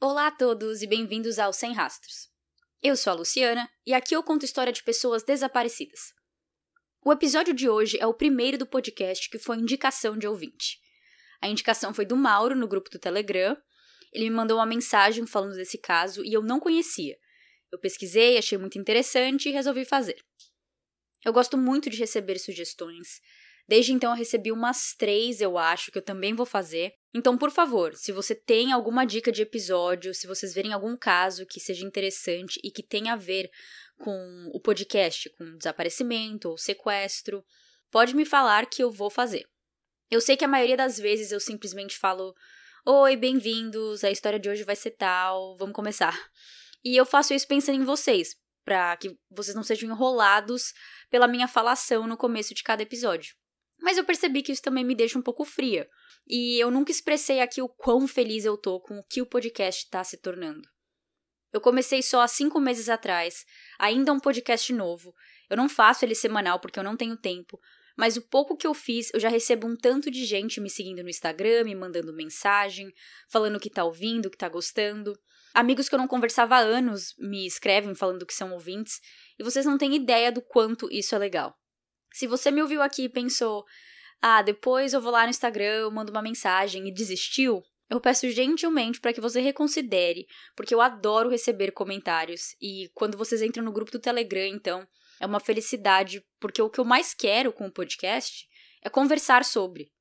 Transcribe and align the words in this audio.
Olá 0.00 0.28
a 0.28 0.30
todos 0.30 0.80
e 0.80 0.86
bem-vindos 0.86 1.40
ao 1.40 1.52
Sem 1.52 1.72
Rastros. 1.72 2.28
Eu 2.80 2.96
sou 2.96 3.12
a 3.12 3.16
Luciana 3.16 3.68
e 3.84 3.92
aqui 3.92 4.14
eu 4.14 4.22
conto 4.22 4.44
história 4.44 4.72
de 4.72 4.84
pessoas 4.84 5.24
desaparecidas. 5.24 6.14
O 7.04 7.12
episódio 7.12 7.52
de 7.52 7.68
hoje 7.68 7.98
é 8.00 8.06
o 8.06 8.14
primeiro 8.14 8.56
do 8.56 8.64
podcast 8.64 9.28
que 9.28 9.40
foi 9.40 9.56
indicação 9.56 10.16
de 10.16 10.24
ouvinte. 10.24 10.78
A 11.42 11.48
indicação 11.48 11.92
foi 11.92 12.06
do 12.06 12.16
Mauro 12.16 12.54
no 12.54 12.68
grupo 12.68 12.88
do 12.90 12.98
Telegram. 13.00 13.56
Ele 14.12 14.30
me 14.30 14.36
mandou 14.36 14.58
uma 14.58 14.66
mensagem 14.66 15.26
falando 15.26 15.56
desse 15.56 15.78
caso 15.78 16.24
e 16.24 16.32
eu 16.32 16.42
não 16.44 16.60
conhecia. 16.60 17.16
Eu 17.72 17.80
pesquisei, 17.80 18.38
achei 18.38 18.56
muito 18.56 18.78
interessante 18.78 19.48
e 19.48 19.52
resolvi 19.52 19.84
fazer. 19.84 20.24
Eu 21.24 21.32
gosto 21.32 21.58
muito 21.58 21.90
de 21.90 21.98
receber 21.98 22.38
sugestões. 22.38 23.20
Desde 23.66 23.92
então 23.92 24.12
eu 24.12 24.16
recebi 24.16 24.52
umas 24.52 24.94
três, 24.96 25.40
eu 25.40 25.58
acho, 25.58 25.90
que 25.90 25.98
eu 25.98 26.04
também 26.04 26.34
vou 26.34 26.46
fazer. 26.46 26.94
Então, 27.14 27.38
por 27.38 27.50
favor, 27.50 27.94
se 27.94 28.12
você 28.12 28.34
tem 28.34 28.70
alguma 28.70 29.06
dica 29.06 29.32
de 29.32 29.42
episódio, 29.42 30.14
se 30.14 30.26
vocês 30.26 30.52
verem 30.52 30.72
algum 30.72 30.96
caso 30.96 31.46
que 31.46 31.58
seja 31.58 31.84
interessante 31.84 32.60
e 32.62 32.70
que 32.70 32.82
tenha 32.82 33.14
a 33.14 33.16
ver 33.16 33.50
com 33.98 34.50
o 34.52 34.60
podcast, 34.60 35.30
com 35.30 35.56
desaparecimento 35.56 36.50
ou 36.50 36.58
sequestro, 36.58 37.44
pode 37.90 38.14
me 38.14 38.24
falar 38.24 38.66
que 38.66 38.82
eu 38.82 38.90
vou 38.90 39.10
fazer. 39.10 39.46
Eu 40.10 40.20
sei 40.20 40.36
que 40.36 40.44
a 40.44 40.48
maioria 40.48 40.76
das 40.76 40.98
vezes 40.98 41.32
eu 41.32 41.40
simplesmente 41.40 41.98
falo: 41.98 42.34
Oi, 42.84 43.16
bem-vindos, 43.16 44.04
a 44.04 44.10
história 44.10 44.38
de 44.38 44.48
hoje 44.48 44.62
vai 44.64 44.76
ser 44.76 44.90
tal, 44.92 45.56
vamos 45.56 45.74
começar. 45.74 46.18
E 46.84 46.96
eu 46.96 47.06
faço 47.06 47.34
isso 47.34 47.48
pensando 47.48 47.80
em 47.80 47.84
vocês, 47.84 48.36
para 48.64 48.96
que 48.98 49.18
vocês 49.30 49.54
não 49.54 49.62
sejam 49.62 49.90
enrolados 49.90 50.72
pela 51.10 51.26
minha 51.26 51.48
falação 51.48 52.06
no 52.06 52.16
começo 52.16 52.54
de 52.54 52.62
cada 52.62 52.82
episódio. 52.82 53.34
Mas 53.80 53.96
eu 53.96 54.04
percebi 54.04 54.42
que 54.42 54.52
isso 54.52 54.62
também 54.62 54.84
me 54.84 54.94
deixa 54.94 55.18
um 55.18 55.22
pouco 55.22 55.44
fria. 55.44 55.88
E 56.26 56.58
eu 56.58 56.70
nunca 56.70 56.90
expressei 56.90 57.40
aqui 57.40 57.62
o 57.62 57.68
quão 57.68 58.06
feliz 58.06 58.44
eu 58.44 58.56
tô 58.56 58.80
com 58.80 58.98
o 58.98 59.04
que 59.04 59.22
o 59.22 59.26
podcast 59.26 59.84
está 59.84 60.02
se 60.04 60.18
tornando. 60.18 60.68
Eu 61.52 61.60
comecei 61.60 62.02
só 62.02 62.20
há 62.20 62.28
cinco 62.28 62.60
meses 62.60 62.88
atrás, 62.88 63.44
ainda 63.78 64.12
um 64.12 64.20
podcast 64.20 64.70
novo. 64.72 65.14
Eu 65.48 65.56
não 65.56 65.68
faço 65.68 66.04
ele 66.04 66.14
semanal 66.14 66.60
porque 66.60 66.78
eu 66.78 66.82
não 66.82 66.96
tenho 66.96 67.16
tempo, 67.16 67.58
mas 67.96 68.16
o 68.16 68.22
pouco 68.22 68.56
que 68.56 68.66
eu 68.66 68.74
fiz, 68.74 69.10
eu 69.14 69.18
já 69.18 69.28
recebo 69.28 69.66
um 69.66 69.74
tanto 69.74 70.10
de 70.10 70.24
gente 70.24 70.60
me 70.60 70.70
seguindo 70.70 71.02
no 71.02 71.08
Instagram, 71.08 71.64
me 71.64 71.74
mandando 71.74 72.14
mensagem, 72.14 72.92
falando 73.28 73.58
que 73.58 73.68
tá 73.68 73.82
ouvindo, 73.82 74.30
que 74.30 74.36
tá 74.36 74.48
gostando. 74.48 75.18
Amigos 75.52 75.88
que 75.88 75.96
eu 75.96 75.98
não 75.98 76.06
conversava 76.06 76.54
há 76.54 76.60
anos 76.60 77.14
me 77.18 77.44
escrevem 77.44 77.94
falando 77.96 78.24
que 78.24 78.34
são 78.34 78.52
ouvintes, 78.52 79.00
e 79.36 79.42
vocês 79.42 79.66
não 79.66 79.78
têm 79.78 79.96
ideia 79.96 80.30
do 80.30 80.40
quanto 80.40 80.88
isso 80.92 81.14
é 81.14 81.18
legal. 81.18 81.57
Se 82.18 82.26
você 82.26 82.50
me 82.50 82.60
ouviu 82.60 82.82
aqui 82.82 83.04
e 83.04 83.08
pensou, 83.08 83.64
ah, 84.20 84.42
depois 84.42 84.92
eu 84.92 85.00
vou 85.00 85.12
lá 85.12 85.22
no 85.22 85.30
Instagram, 85.30 85.82
eu 85.82 85.90
mando 85.92 86.10
uma 86.10 86.20
mensagem 86.20 86.88
e 86.88 86.92
desistiu, 86.92 87.62
eu 87.88 88.00
peço 88.00 88.28
gentilmente 88.28 89.00
para 89.00 89.12
que 89.12 89.20
você 89.20 89.40
reconsidere, 89.40 90.26
porque 90.56 90.74
eu 90.74 90.80
adoro 90.80 91.28
receber 91.28 91.70
comentários 91.70 92.56
e 92.60 92.90
quando 92.92 93.16
vocês 93.16 93.40
entram 93.40 93.62
no 93.62 93.70
grupo 93.70 93.92
do 93.92 94.00
Telegram, 94.00 94.48
então, 94.48 94.84
é 95.20 95.26
uma 95.26 95.38
felicidade, 95.38 96.20
porque 96.40 96.60
o 96.60 96.68
que 96.68 96.80
eu 96.80 96.84
mais 96.84 97.14
quero 97.14 97.52
com 97.52 97.68
o 97.68 97.72
podcast 97.72 98.48
é 98.82 98.90
conversar 98.90 99.44
sobre. 99.44 99.92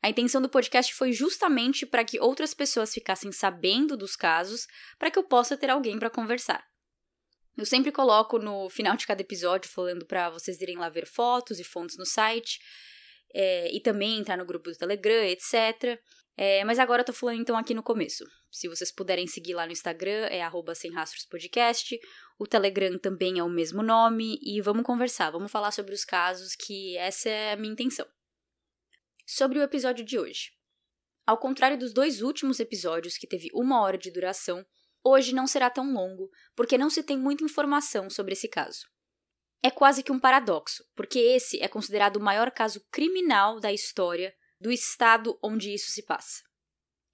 A 0.00 0.08
intenção 0.08 0.40
do 0.40 0.48
podcast 0.48 0.94
foi 0.94 1.10
justamente 1.10 1.84
para 1.84 2.04
que 2.04 2.20
outras 2.20 2.54
pessoas 2.54 2.94
ficassem 2.94 3.32
sabendo 3.32 3.96
dos 3.96 4.14
casos, 4.14 4.68
para 5.00 5.10
que 5.10 5.18
eu 5.18 5.24
possa 5.24 5.56
ter 5.56 5.68
alguém 5.68 5.98
para 5.98 6.10
conversar. 6.10 6.64
Eu 7.56 7.64
sempre 7.64 7.90
coloco 7.90 8.38
no 8.38 8.68
final 8.68 8.96
de 8.96 9.06
cada 9.06 9.22
episódio 9.22 9.70
falando 9.70 10.04
para 10.04 10.28
vocês 10.28 10.60
irem 10.60 10.76
lá 10.76 10.88
ver 10.88 11.06
fotos 11.06 11.58
e 11.58 11.64
fontes 11.64 11.96
no 11.96 12.04
site, 12.04 12.58
é, 13.34 13.74
e 13.74 13.80
também 13.80 14.18
entrar 14.18 14.36
no 14.36 14.44
grupo 14.44 14.70
do 14.70 14.76
Telegram, 14.76 15.24
etc. 15.24 15.98
É, 16.36 16.62
mas 16.64 16.78
agora 16.78 17.00
eu 17.00 17.06
tô 17.06 17.14
falando 17.14 17.40
então 17.40 17.56
aqui 17.56 17.72
no 17.72 17.82
começo. 17.82 18.24
Se 18.50 18.68
vocês 18.68 18.92
puderem 18.92 19.26
seguir 19.26 19.54
lá 19.54 19.64
no 19.64 19.72
Instagram, 19.72 20.26
é 20.26 20.42
arroba 20.42 20.74
sem 20.74 20.92
rastros 20.92 21.24
podcast. 21.24 21.98
O 22.38 22.46
Telegram 22.46 22.98
também 22.98 23.38
é 23.38 23.42
o 23.42 23.48
mesmo 23.48 23.82
nome. 23.82 24.38
E 24.42 24.60
vamos 24.60 24.84
conversar, 24.84 25.30
vamos 25.30 25.50
falar 25.50 25.70
sobre 25.70 25.94
os 25.94 26.04
casos, 26.04 26.54
que 26.54 26.96
essa 26.98 27.30
é 27.30 27.52
a 27.52 27.56
minha 27.56 27.72
intenção. 27.72 28.06
Sobre 29.26 29.58
o 29.58 29.62
episódio 29.62 30.04
de 30.04 30.18
hoje. 30.18 30.50
Ao 31.26 31.38
contrário 31.38 31.78
dos 31.78 31.92
dois 31.92 32.20
últimos 32.20 32.60
episódios, 32.60 33.16
que 33.16 33.26
teve 33.26 33.48
uma 33.52 33.80
hora 33.80 33.98
de 33.98 34.12
duração, 34.12 34.64
hoje 35.06 35.32
não 35.32 35.46
será 35.46 35.70
tão 35.70 35.92
longo, 35.92 36.28
porque 36.54 36.76
não 36.76 36.90
se 36.90 37.02
tem 37.02 37.16
muita 37.16 37.44
informação 37.44 38.10
sobre 38.10 38.32
esse 38.32 38.48
caso. 38.48 38.86
É 39.62 39.70
quase 39.70 40.02
que 40.02 40.10
um 40.10 40.18
paradoxo, 40.18 40.84
porque 40.94 41.18
esse 41.18 41.62
é 41.62 41.68
considerado 41.68 42.16
o 42.16 42.22
maior 42.22 42.50
caso 42.50 42.84
criminal 42.90 43.60
da 43.60 43.72
história 43.72 44.34
do 44.60 44.70
estado 44.70 45.38
onde 45.42 45.72
isso 45.72 45.90
se 45.90 46.02
passa. 46.02 46.42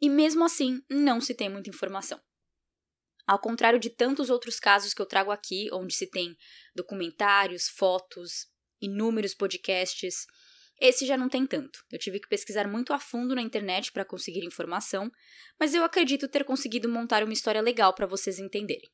E 0.01 0.09
mesmo 0.09 0.45
assim, 0.45 0.83
não 0.91 1.21
se 1.21 1.35
tem 1.35 1.49
muita 1.49 1.71
informação. 1.71 2.21
Ao 3.27 3.39
contrário 3.39 3.79
de 3.79 3.91
tantos 3.91 4.31
outros 4.31 4.59
casos 4.59 4.93
que 4.93 5.01
eu 5.01 5.07
trago 5.07 5.31
aqui, 5.31 5.69
onde 5.73 5.95
se 5.95 6.11
tem 6.11 6.37
documentários, 6.75 7.69
fotos, 7.69 8.49
inúmeros 8.81 9.35
podcasts, 9.35 10.27
esse 10.81 11.07
já 11.07 11.17
não 11.17 11.29
tem 11.29 11.47
tanto. 11.47 11.85
Eu 11.91 11.99
tive 11.99 12.19
que 12.19 12.29
pesquisar 12.29 12.67
muito 12.67 12.93
a 12.93 12.99
fundo 12.99 13.35
na 13.35 13.43
internet 13.43 13.93
para 13.93 14.05
conseguir 14.05 14.45
informação, 14.45 15.11
mas 15.59 15.75
eu 15.75 15.85
acredito 15.85 16.29
ter 16.29 16.45
conseguido 16.45 16.89
montar 16.89 17.23
uma 17.23 17.33
história 17.33 17.61
legal 17.61 17.95
para 17.95 18.07
vocês 18.07 18.39
entenderem. 18.39 18.91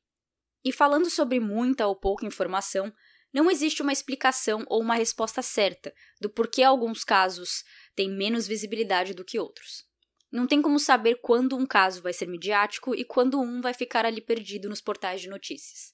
E 0.63 0.71
falando 0.71 1.09
sobre 1.09 1.39
muita 1.39 1.87
ou 1.87 1.95
pouca 1.95 2.25
informação, 2.25 2.93
não 3.33 3.49
existe 3.49 3.81
uma 3.81 3.93
explicação 3.93 4.65
ou 4.67 4.81
uma 4.81 4.95
resposta 4.95 5.41
certa 5.41 5.93
do 6.19 6.29
porquê 6.29 6.63
alguns 6.63 7.03
casos 7.03 7.63
têm 7.95 8.09
menos 8.09 8.47
visibilidade 8.47 9.13
do 9.13 9.23
que 9.23 9.39
outros. 9.39 9.87
Não 10.31 10.45
tem 10.45 10.61
como 10.61 10.79
saber 10.79 11.19
quando 11.21 11.55
um 11.55 11.65
caso 11.65 12.01
vai 12.01 12.13
ser 12.13 12.27
midiático 12.27 12.93
e 12.93 13.03
quando 13.03 13.39
um 13.39 13.61
vai 13.61 13.73
ficar 13.73 14.05
ali 14.05 14.21
perdido 14.21 14.69
nos 14.69 14.81
portais 14.81 15.21
de 15.21 15.29
notícias. 15.29 15.91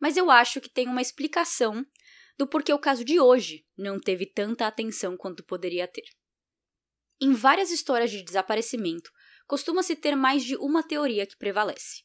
Mas 0.00 0.16
eu 0.16 0.30
acho 0.30 0.60
que 0.60 0.68
tem 0.68 0.88
uma 0.88 1.00
explicação 1.00 1.86
do 2.38 2.46
porquê 2.46 2.72
o 2.72 2.78
caso 2.78 3.04
de 3.04 3.20
hoje 3.20 3.64
não 3.76 4.00
teve 4.00 4.26
tanta 4.26 4.66
atenção 4.66 5.16
quanto 5.16 5.44
poderia 5.44 5.86
ter. 5.86 6.04
Em 7.20 7.32
várias 7.32 7.70
histórias 7.70 8.10
de 8.10 8.22
desaparecimento, 8.22 9.10
costuma-se 9.46 9.94
ter 9.94 10.16
mais 10.16 10.44
de 10.44 10.56
uma 10.56 10.82
teoria 10.82 11.26
que 11.26 11.36
prevalece. 11.36 12.02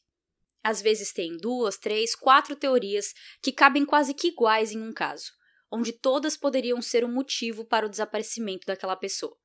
Às 0.62 0.82
vezes 0.82 1.12
tem 1.12 1.36
duas, 1.36 1.76
três, 1.76 2.14
quatro 2.14 2.54
teorias 2.54 3.12
que 3.42 3.52
cabem 3.52 3.84
quase 3.84 4.14
que 4.14 4.28
iguais 4.28 4.72
em 4.72 4.82
um 4.82 4.92
caso, 4.92 5.32
onde 5.70 5.92
todas 5.92 6.36
poderiam 6.36 6.80
ser 6.82 7.04
um 7.04 7.12
motivo 7.12 7.64
para 7.64 7.86
o 7.86 7.88
desaparecimento 7.88 8.66
daquela 8.66 8.96
pessoa. 8.96 9.36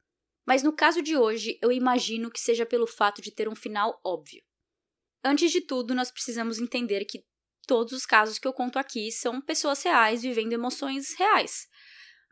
Mas 0.45 0.61
no 0.61 0.75
caso 0.75 1.01
de 1.01 1.15
hoje, 1.15 1.57
eu 1.61 1.71
imagino 1.71 2.29
que 2.29 2.39
seja 2.39 2.65
pelo 2.65 2.85
fato 2.85 3.21
de 3.21 3.31
ter 3.31 3.47
um 3.47 3.55
final 3.55 3.99
óbvio. 4.03 4.43
Antes 5.23 5.51
de 5.51 5.61
tudo, 5.61 5.95
nós 5.95 6.11
precisamos 6.11 6.59
entender 6.59 7.05
que 7.05 7.23
todos 7.67 7.93
os 7.93 8.05
casos 8.05 8.37
que 8.37 8.47
eu 8.47 8.53
conto 8.53 8.77
aqui 8.77 9.11
são 9.11 9.41
pessoas 9.41 9.81
reais 9.83 10.21
vivendo 10.21 10.53
emoções 10.53 11.13
reais. 11.17 11.67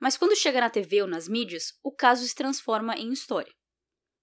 Mas 0.02 0.18
quando 0.18 0.36
chega 0.36 0.60
na 0.60 0.70
TV 0.70 1.02
ou 1.02 1.08
nas 1.08 1.28
mídias, 1.28 1.74
o 1.84 1.92
caso 1.92 2.28
se 2.28 2.36
transforma 2.36 2.96
em 2.96 3.12
história. 3.12 3.54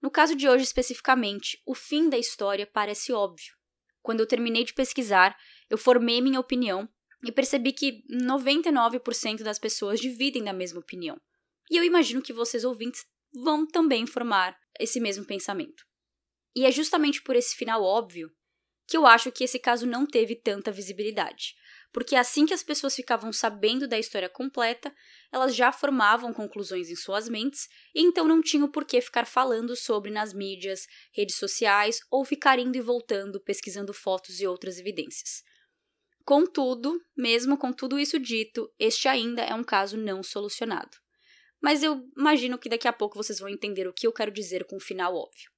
No 0.02 0.10
caso 0.10 0.34
de 0.34 0.48
hoje 0.48 0.64
especificamente, 0.64 1.60
o 1.66 1.74
fim 1.74 2.08
da 2.08 2.18
história 2.18 2.66
parece 2.66 3.12
óbvio. 3.12 3.54
Quando 4.02 4.20
eu 4.20 4.26
terminei 4.26 4.64
de 4.64 4.74
pesquisar, 4.74 5.36
eu 5.68 5.76
formei 5.76 6.20
minha 6.20 6.40
opinião 6.40 6.88
e 7.24 7.32
percebi 7.32 7.72
que 7.72 8.02
99% 8.10 9.42
das 9.42 9.58
pessoas 9.58 10.00
dividem 10.00 10.44
da 10.44 10.52
mesma 10.52 10.80
opinião. 10.80 11.20
E 11.70 11.76
eu 11.76 11.84
imagino 11.84 12.22
que 12.22 12.32
vocês 12.32 12.64
ouvintes 12.64 13.04
vão 13.32 13.66
também 13.66 14.06
formar 14.06 14.56
esse 14.78 15.00
mesmo 15.00 15.24
pensamento. 15.24 15.84
E 16.54 16.64
é 16.64 16.70
justamente 16.70 17.22
por 17.22 17.36
esse 17.36 17.56
final 17.56 17.82
óbvio 17.82 18.30
que 18.88 18.96
eu 18.96 19.06
acho 19.06 19.30
que 19.30 19.44
esse 19.44 19.58
caso 19.58 19.86
não 19.86 20.06
teve 20.06 20.34
tanta 20.34 20.72
visibilidade. 20.72 21.54
Porque 21.92 22.16
assim 22.16 22.46
que 22.46 22.54
as 22.54 22.62
pessoas 22.62 22.96
ficavam 22.96 23.32
sabendo 23.32 23.86
da 23.86 23.98
história 23.98 24.30
completa, 24.30 24.92
elas 25.30 25.54
já 25.54 25.70
formavam 25.70 26.32
conclusões 26.32 26.88
em 26.88 26.96
suas 26.96 27.28
mentes 27.28 27.68
e 27.94 28.02
então 28.02 28.26
não 28.26 28.40
tinham 28.40 28.70
por 28.70 28.86
que 28.86 29.00
ficar 29.02 29.26
falando 29.26 29.76
sobre 29.76 30.10
nas 30.10 30.32
mídias, 30.32 30.86
redes 31.12 31.36
sociais 31.36 32.00
ou 32.10 32.24
ficar 32.24 32.58
indo 32.58 32.76
e 32.76 32.80
voltando 32.80 33.40
pesquisando 33.40 33.92
fotos 33.92 34.40
e 34.40 34.46
outras 34.46 34.78
evidências. 34.78 35.42
Contudo, 36.24 36.98
mesmo 37.16 37.58
com 37.58 37.72
tudo 37.72 37.98
isso 37.98 38.18
dito, 38.18 38.72
este 38.78 39.06
ainda 39.06 39.42
é 39.42 39.54
um 39.54 39.64
caso 39.64 39.98
não 39.98 40.22
solucionado. 40.22 40.96
Mas 41.60 41.82
eu 41.82 42.06
imagino 42.16 42.58
que 42.58 42.68
daqui 42.68 42.88
a 42.88 42.92
pouco 42.92 43.16
vocês 43.16 43.38
vão 43.38 43.48
entender 43.48 43.86
o 43.86 43.92
que 43.92 44.06
eu 44.06 44.12
quero 44.12 44.30
dizer 44.30 44.64
com 44.64 44.76
o 44.76 44.80
final 44.80 45.14
óbvio. 45.14 45.50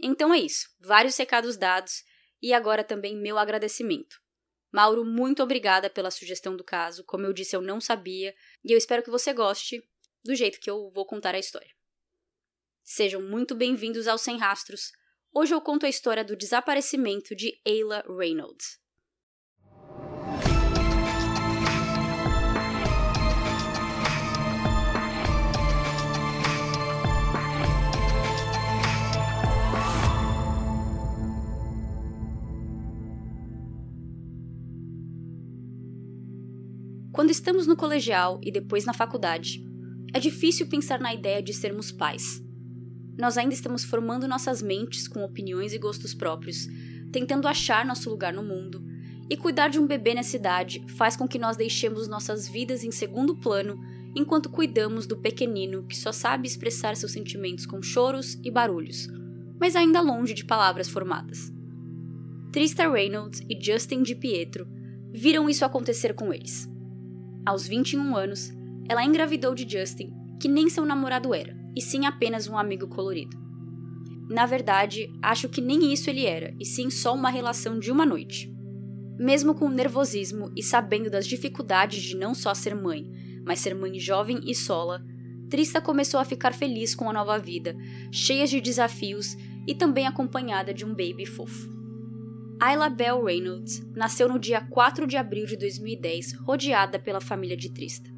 Então 0.00 0.34
é 0.34 0.38
isso, 0.38 0.68
vários 0.80 1.16
recados 1.16 1.56
dados 1.56 2.02
e 2.42 2.52
agora 2.52 2.82
também 2.82 3.16
meu 3.16 3.38
agradecimento. 3.38 4.20
Mauro, 4.72 5.04
muito 5.04 5.42
obrigada 5.42 5.88
pela 5.88 6.10
sugestão 6.10 6.56
do 6.56 6.64
caso. 6.64 7.04
Como 7.04 7.24
eu 7.24 7.32
disse, 7.32 7.54
eu 7.54 7.62
não 7.62 7.80
sabia 7.80 8.34
e 8.64 8.72
eu 8.72 8.78
espero 8.78 9.02
que 9.02 9.10
você 9.10 9.32
goste 9.32 9.86
do 10.24 10.34
jeito 10.34 10.58
que 10.58 10.70
eu 10.70 10.90
vou 10.90 11.06
contar 11.06 11.34
a 11.34 11.38
história. 11.38 11.70
Sejam 12.82 13.22
muito 13.22 13.54
bem-vindos 13.54 14.08
ao 14.08 14.18
Sem 14.18 14.38
Rastros. 14.38 14.90
Hoje 15.32 15.54
eu 15.54 15.60
conto 15.60 15.86
a 15.86 15.88
história 15.88 16.24
do 16.24 16.36
desaparecimento 16.36 17.34
de 17.36 17.60
Ayla 17.66 18.04
Reynolds. 18.18 18.81
Quando 37.22 37.30
estamos 37.30 37.68
no 37.68 37.76
colegial 37.76 38.40
e 38.42 38.50
depois 38.50 38.84
na 38.84 38.92
faculdade, 38.92 39.64
é 40.12 40.18
difícil 40.18 40.66
pensar 40.66 40.98
na 40.98 41.14
ideia 41.14 41.40
de 41.40 41.54
sermos 41.54 41.92
pais. 41.92 42.42
Nós 43.16 43.38
ainda 43.38 43.54
estamos 43.54 43.84
formando 43.84 44.26
nossas 44.26 44.60
mentes 44.60 45.06
com 45.06 45.22
opiniões 45.22 45.72
e 45.72 45.78
gostos 45.78 46.14
próprios, 46.14 46.66
tentando 47.12 47.46
achar 47.46 47.86
nosso 47.86 48.10
lugar 48.10 48.32
no 48.32 48.42
mundo, 48.42 48.84
e 49.30 49.36
cuidar 49.36 49.68
de 49.68 49.78
um 49.78 49.86
bebê 49.86 50.14
nessa 50.14 50.34
idade 50.34 50.84
faz 50.96 51.14
com 51.14 51.28
que 51.28 51.38
nós 51.38 51.56
deixemos 51.56 52.08
nossas 52.08 52.48
vidas 52.48 52.82
em 52.82 52.90
segundo 52.90 53.36
plano 53.36 53.78
enquanto 54.16 54.50
cuidamos 54.50 55.06
do 55.06 55.16
pequenino 55.16 55.84
que 55.84 55.96
só 55.96 56.10
sabe 56.10 56.48
expressar 56.48 56.96
seus 56.96 57.12
sentimentos 57.12 57.66
com 57.66 57.80
choros 57.80 58.36
e 58.42 58.50
barulhos, 58.50 59.06
mas 59.60 59.76
ainda 59.76 60.00
longe 60.00 60.34
de 60.34 60.44
palavras 60.44 60.88
formadas. 60.88 61.52
Trista 62.50 62.90
Reynolds 62.90 63.40
e 63.48 63.64
Justin 63.64 64.02
Di 64.02 64.16
Pietro 64.16 64.66
viram 65.12 65.48
isso 65.48 65.64
acontecer 65.64 66.14
com 66.14 66.34
eles. 66.34 66.71
Aos 67.44 67.66
21 67.66 68.16
anos, 68.16 68.52
ela 68.88 69.04
engravidou 69.04 69.54
de 69.54 69.68
Justin, 69.68 70.12
que 70.40 70.48
nem 70.48 70.68
seu 70.68 70.84
namorado 70.84 71.34
era, 71.34 71.56
e 71.74 71.80
sim 71.80 72.06
apenas 72.06 72.46
um 72.46 72.56
amigo 72.56 72.86
colorido. 72.86 73.36
Na 74.30 74.46
verdade, 74.46 75.12
acho 75.20 75.48
que 75.48 75.60
nem 75.60 75.92
isso 75.92 76.08
ele 76.08 76.24
era, 76.24 76.54
e 76.60 76.64
sim 76.64 76.88
só 76.88 77.14
uma 77.14 77.30
relação 77.30 77.78
de 77.78 77.90
uma 77.90 78.06
noite. 78.06 78.52
Mesmo 79.18 79.54
com 79.54 79.66
o 79.66 79.72
nervosismo 79.72 80.52
e 80.56 80.62
sabendo 80.62 81.10
das 81.10 81.26
dificuldades 81.26 82.02
de 82.02 82.16
não 82.16 82.34
só 82.34 82.54
ser 82.54 82.74
mãe, 82.74 83.10
mas 83.44 83.58
ser 83.58 83.74
mãe 83.74 83.98
jovem 83.98 84.40
e 84.46 84.54
sola, 84.54 85.04
Trista 85.50 85.80
começou 85.80 86.18
a 86.18 86.24
ficar 86.24 86.54
feliz 86.54 86.94
com 86.94 87.10
a 87.10 87.12
nova 87.12 87.38
vida, 87.38 87.76
cheia 88.10 88.46
de 88.46 88.60
desafios 88.60 89.36
e 89.66 89.74
também 89.74 90.06
acompanhada 90.06 90.72
de 90.72 90.84
um 90.84 90.90
baby 90.90 91.26
fofo. 91.26 91.81
Ayla 92.64 92.88
Bell 92.88 93.24
Reynolds 93.24 93.84
nasceu 93.92 94.28
no 94.28 94.38
dia 94.38 94.60
4 94.60 95.04
de 95.04 95.16
abril 95.16 95.46
de 95.46 95.56
2010, 95.56 96.34
rodeada 96.34 96.96
pela 96.96 97.20
família 97.20 97.56
de 97.56 97.68
Trista. 97.72 98.08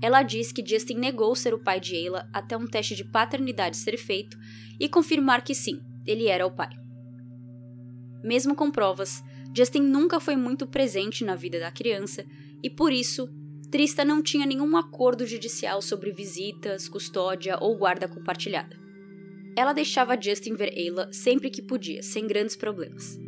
Ela 0.00 0.22
diz 0.22 0.52
que 0.52 0.64
Justin 0.64 0.94
negou 0.94 1.34
ser 1.34 1.52
o 1.52 1.58
pai 1.58 1.80
de 1.80 1.96
Ayla 1.96 2.30
até 2.32 2.56
um 2.56 2.68
teste 2.68 2.94
de 2.94 3.02
paternidade 3.04 3.76
ser 3.76 3.96
feito 3.96 4.38
e 4.78 4.88
confirmar 4.88 5.42
que 5.42 5.56
sim, 5.56 5.80
ele 6.06 6.28
era 6.28 6.46
o 6.46 6.52
pai. 6.52 6.70
Mesmo 8.22 8.54
com 8.54 8.70
provas, 8.70 9.24
Justin 9.52 9.82
nunca 9.82 10.20
foi 10.20 10.36
muito 10.36 10.68
presente 10.68 11.24
na 11.24 11.34
vida 11.34 11.58
da 11.58 11.72
criança 11.72 12.24
e 12.62 12.70
por 12.70 12.92
isso 12.92 13.28
Trista 13.72 14.04
não 14.04 14.22
tinha 14.22 14.46
nenhum 14.46 14.76
acordo 14.76 15.26
judicial 15.26 15.82
sobre 15.82 16.12
visitas, 16.12 16.88
custódia 16.88 17.58
ou 17.60 17.76
guarda 17.76 18.06
compartilhada. 18.06 18.78
Ela 19.56 19.72
deixava 19.72 20.16
Justin 20.20 20.54
ver 20.54 20.68
Ayla 20.68 21.12
sempre 21.12 21.50
que 21.50 21.60
podia, 21.60 22.04
sem 22.04 22.24
grandes 22.24 22.54
problemas. 22.54 23.18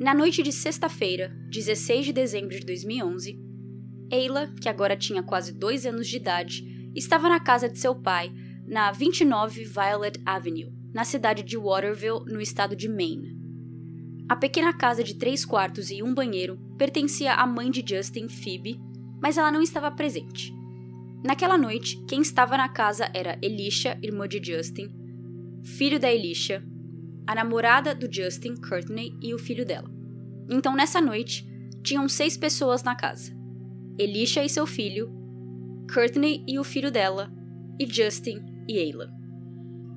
Na 0.00 0.14
noite 0.14 0.44
de 0.44 0.52
sexta-feira, 0.52 1.36
16 1.50 2.06
de 2.06 2.12
dezembro 2.12 2.50
de 2.50 2.64
2011, 2.64 3.36
Ayla, 4.12 4.54
que 4.62 4.68
agora 4.68 4.96
tinha 4.96 5.24
quase 5.24 5.52
dois 5.52 5.84
anos 5.84 6.06
de 6.06 6.18
idade, 6.18 6.62
estava 6.94 7.28
na 7.28 7.40
casa 7.40 7.68
de 7.68 7.80
seu 7.80 7.96
pai, 7.96 8.32
na 8.64 8.92
29 8.92 9.64
Violet 9.64 10.20
Avenue, 10.24 10.72
na 10.94 11.04
cidade 11.04 11.42
de 11.42 11.58
Waterville, 11.58 12.24
no 12.26 12.40
estado 12.40 12.76
de 12.76 12.88
Maine. 12.88 13.36
A 14.28 14.36
pequena 14.36 14.72
casa 14.72 15.02
de 15.02 15.16
três 15.16 15.44
quartos 15.44 15.90
e 15.90 16.00
um 16.00 16.14
banheiro 16.14 16.56
pertencia 16.78 17.34
à 17.34 17.44
mãe 17.44 17.68
de 17.68 17.82
Justin, 17.84 18.28
Phoebe, 18.28 18.78
mas 19.20 19.36
ela 19.36 19.50
não 19.50 19.60
estava 19.60 19.90
presente. 19.90 20.54
Naquela 21.24 21.58
noite, 21.58 22.00
quem 22.06 22.20
estava 22.20 22.56
na 22.56 22.68
casa 22.68 23.10
era 23.12 23.36
Elisha, 23.42 23.98
irmã 24.00 24.28
de 24.28 24.40
Justin, 24.40 24.88
filho 25.64 25.98
da 25.98 26.08
Elisha, 26.08 26.62
a 27.28 27.34
namorada 27.34 27.94
do 27.94 28.10
Justin, 28.10 28.54
Courtney, 28.56 29.14
e 29.20 29.34
o 29.34 29.38
filho 29.38 29.66
dela. 29.66 29.90
Então, 30.48 30.74
nessa 30.74 30.98
noite, 30.98 31.46
tinham 31.84 32.08
seis 32.08 32.38
pessoas 32.38 32.82
na 32.82 32.94
casa: 32.94 33.30
Elisha 33.98 34.42
e 34.42 34.48
seu 34.48 34.66
filho, 34.66 35.12
Courtney 35.92 36.42
e 36.48 36.58
o 36.58 36.64
filho 36.64 36.90
dela, 36.90 37.30
e 37.78 37.84
Justin 37.86 38.40
e 38.66 38.78
Ayla. 38.78 39.10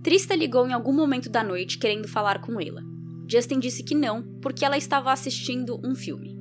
Trista 0.03 0.35
ligou 0.35 0.67
em 0.67 0.73
algum 0.73 0.91
momento 0.91 1.29
da 1.29 1.41
noite 1.41 1.77
querendo 1.77 2.05
falar 2.05 2.41
com 2.41 2.59
Ayla. 2.59 2.83
Justin 3.29 3.59
disse 3.59 3.81
que 3.81 3.95
não, 3.95 4.21
porque 4.41 4.65
ela 4.65 4.75
estava 4.75 5.09
assistindo 5.09 5.79
um 5.85 5.95
filme. 5.95 6.37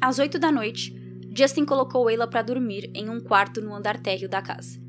Às 0.00 0.20
oito 0.20 0.38
da 0.38 0.52
noite, 0.52 0.94
Justin 1.36 1.64
colocou 1.64 2.06
Ayla 2.06 2.28
para 2.28 2.42
dormir 2.42 2.88
em 2.94 3.10
um 3.10 3.18
quarto 3.18 3.60
no 3.60 3.74
andar 3.74 3.98
térreo 3.98 4.28
da 4.28 4.40
casa. 4.40 4.80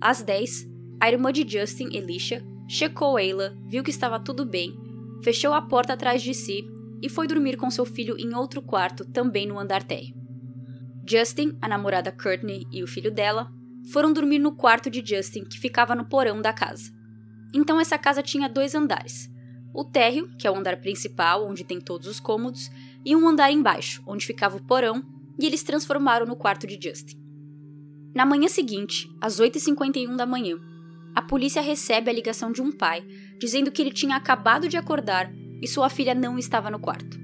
Às 0.00 0.22
10, 0.22 0.66
a 0.98 1.10
irmã 1.10 1.30
de 1.30 1.46
Justin, 1.46 1.90
Elisha, 1.92 2.42
checou 2.68 3.16
Ayla, 3.16 3.56
viu 3.66 3.82
que 3.82 3.90
estava 3.90 4.20
tudo 4.20 4.44
bem, 4.44 4.74
fechou 5.22 5.52
a 5.52 5.62
porta 5.62 5.92
atrás 5.92 6.22
de 6.22 6.34
si 6.34 6.64
e 7.02 7.08
foi 7.08 7.26
dormir 7.26 7.56
com 7.56 7.70
seu 7.70 7.84
filho 7.84 8.16
em 8.18 8.34
outro 8.34 8.62
quarto, 8.62 9.04
também 9.04 9.46
no 9.46 9.58
andar 9.58 9.82
térreo. 9.82 10.14
Justin, 11.06 11.58
a 11.60 11.68
namorada 11.68 12.10
Courtney 12.10 12.66
e 12.72 12.82
o 12.82 12.86
filho 12.86 13.10
dela 13.10 13.52
foram 13.92 14.12
dormir 14.12 14.38
no 14.38 14.56
quarto 14.56 14.88
de 14.88 15.04
Justin, 15.04 15.44
que 15.44 15.58
ficava 15.58 15.94
no 15.94 16.08
porão 16.08 16.40
da 16.40 16.52
casa. 16.52 16.90
Então 17.54 17.78
essa 17.78 17.98
casa 17.98 18.22
tinha 18.22 18.48
dois 18.48 18.74
andares: 18.74 19.30
o 19.74 19.84
térreo, 19.84 20.30
que 20.38 20.46
é 20.46 20.50
o 20.50 20.56
andar 20.56 20.80
principal, 20.80 21.46
onde 21.46 21.64
tem 21.64 21.80
todos 21.80 22.06
os 22.06 22.18
cômodos, 22.18 22.70
e 23.04 23.14
um 23.14 23.28
andar 23.28 23.52
embaixo, 23.52 24.02
onde 24.06 24.26
ficava 24.26 24.56
o 24.56 24.64
porão 24.64 25.02
e 25.38 25.46
eles 25.46 25.62
transformaram 25.62 26.24
no 26.24 26.36
quarto 26.36 26.66
de 26.66 26.80
Justin. 26.80 27.18
Na 28.14 28.24
manhã 28.24 28.48
seguinte, 28.48 29.10
às 29.20 29.40
8h51 29.40 30.16
da 30.16 30.24
manhã, 30.24 30.56
a 31.14 31.22
polícia 31.22 31.62
recebe 31.62 32.10
a 32.10 32.12
ligação 32.12 32.50
de 32.50 32.60
um 32.60 32.72
pai 32.72 33.04
dizendo 33.38 33.70
que 33.70 33.80
ele 33.80 33.92
tinha 33.92 34.16
acabado 34.16 34.68
de 34.68 34.76
acordar 34.76 35.32
e 35.62 35.68
sua 35.68 35.88
filha 35.88 36.14
não 36.14 36.38
estava 36.38 36.70
no 36.70 36.80
quarto. 36.80 37.18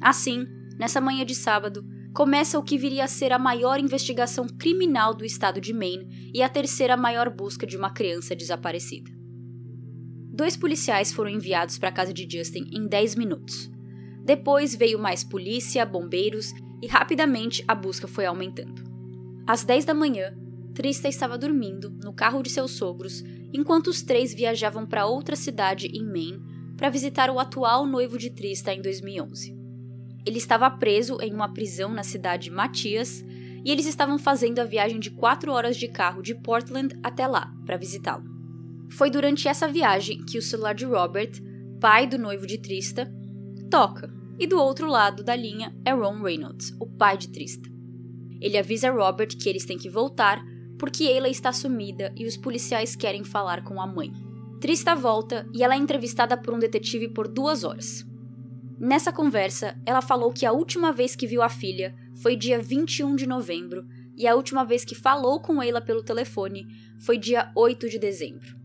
Assim, 0.00 0.46
nessa 0.78 1.00
manhã 1.00 1.24
de 1.24 1.34
sábado, 1.34 1.84
começa 2.12 2.58
o 2.58 2.62
que 2.62 2.76
viria 2.76 3.04
a 3.04 3.08
ser 3.08 3.32
a 3.32 3.38
maior 3.38 3.78
investigação 3.78 4.46
criminal 4.46 5.14
do 5.14 5.24
estado 5.24 5.60
de 5.60 5.72
Maine 5.72 6.30
e 6.34 6.42
a 6.42 6.48
terceira 6.48 6.96
maior 6.96 7.30
busca 7.30 7.66
de 7.66 7.76
uma 7.76 7.90
criança 7.90 8.34
desaparecida. 8.34 9.10
Dois 10.32 10.56
policiais 10.56 11.12
foram 11.12 11.30
enviados 11.30 11.78
para 11.78 11.90
a 11.90 11.92
casa 11.92 12.12
de 12.12 12.28
Justin 12.28 12.68
em 12.72 12.88
10 12.88 13.14
minutos. 13.14 13.70
Depois 14.24 14.74
veio 14.74 14.98
mais 14.98 15.22
polícia, 15.22 15.86
bombeiros 15.86 16.52
e 16.82 16.88
rapidamente 16.88 17.64
a 17.68 17.74
busca 17.74 18.08
foi 18.08 18.26
aumentando. 18.26 18.82
Às 19.46 19.62
10 19.62 19.84
da 19.84 19.94
manhã, 19.94 20.34
Trista 20.74 21.08
estava 21.08 21.38
dormindo 21.38 21.90
no 22.02 22.12
carro 22.12 22.42
de 22.42 22.50
seus 22.50 22.72
sogros 22.72 23.22
enquanto 23.52 23.86
os 23.86 24.02
três 24.02 24.34
viajavam 24.34 24.84
para 24.84 25.06
outra 25.06 25.36
cidade 25.36 25.86
em 25.86 26.04
Maine 26.04 26.42
para 26.76 26.90
visitar 26.90 27.30
o 27.30 27.38
atual 27.38 27.86
noivo 27.86 28.18
de 28.18 28.30
Trista 28.30 28.74
em 28.74 28.82
2011. 28.82 29.56
Ele 30.26 30.38
estava 30.38 30.68
preso 30.70 31.18
em 31.20 31.32
uma 31.32 31.52
prisão 31.52 31.92
na 31.92 32.02
cidade 32.02 32.44
de 32.44 32.50
Matias 32.50 33.24
e 33.64 33.70
eles 33.70 33.86
estavam 33.86 34.18
fazendo 34.18 34.58
a 34.58 34.64
viagem 34.64 34.98
de 34.98 35.10
quatro 35.10 35.52
horas 35.52 35.76
de 35.76 35.86
carro 35.86 36.20
de 36.22 36.34
Portland 36.34 36.98
até 37.02 37.26
lá 37.26 37.52
para 37.64 37.76
visitá-lo. 37.76 38.24
Foi 38.90 39.10
durante 39.10 39.46
essa 39.46 39.68
viagem 39.68 40.24
que 40.24 40.38
o 40.38 40.42
celular 40.42 40.74
de 40.74 40.84
Robert, 40.84 41.32
pai 41.80 42.06
do 42.06 42.18
noivo 42.18 42.46
de 42.46 42.58
Trista, 42.58 43.10
toca 43.70 44.12
e 44.38 44.46
do 44.46 44.60
outro 44.60 44.88
lado 44.88 45.22
da 45.22 45.36
linha 45.36 45.74
é 45.84 45.92
Ron 45.92 46.20
Reynolds, 46.20 46.74
o 46.80 46.86
pai 46.86 47.16
de 47.16 47.28
Trista. 47.28 47.68
Ele 48.40 48.58
avisa 48.58 48.90
Robert 48.90 49.28
que 49.28 49.48
eles 49.48 49.64
têm 49.64 49.78
que 49.78 49.88
voltar 49.88 50.42
porque 50.78 51.04
Ayla 51.04 51.28
está 51.28 51.52
sumida 51.52 52.12
e 52.16 52.26
os 52.26 52.36
policiais 52.36 52.94
querem 52.96 53.24
falar 53.24 53.62
com 53.64 53.80
a 53.80 53.86
mãe. 53.86 54.12
Trista 54.60 54.94
volta 54.94 55.46
e 55.52 55.62
ela 55.62 55.74
é 55.74 55.78
entrevistada 55.78 56.36
por 56.36 56.54
um 56.54 56.58
detetive 56.58 57.08
por 57.08 57.28
duas 57.28 57.64
horas. 57.64 58.04
Nessa 58.78 59.12
conversa, 59.12 59.78
ela 59.86 60.02
falou 60.02 60.32
que 60.32 60.44
a 60.46 60.52
última 60.52 60.92
vez 60.92 61.14
que 61.14 61.26
viu 61.26 61.42
a 61.42 61.48
filha 61.48 61.94
foi 62.16 62.36
dia 62.36 62.60
21 62.60 63.14
de 63.14 63.26
novembro 63.26 63.86
e 64.16 64.26
a 64.26 64.34
última 64.34 64.64
vez 64.64 64.84
que 64.84 64.94
falou 64.94 65.40
com 65.40 65.60
Ayla 65.60 65.80
pelo 65.80 66.02
telefone 66.02 66.66
foi 67.00 67.18
dia 67.18 67.50
8 67.54 67.88
de 67.88 67.98
dezembro. 67.98 68.63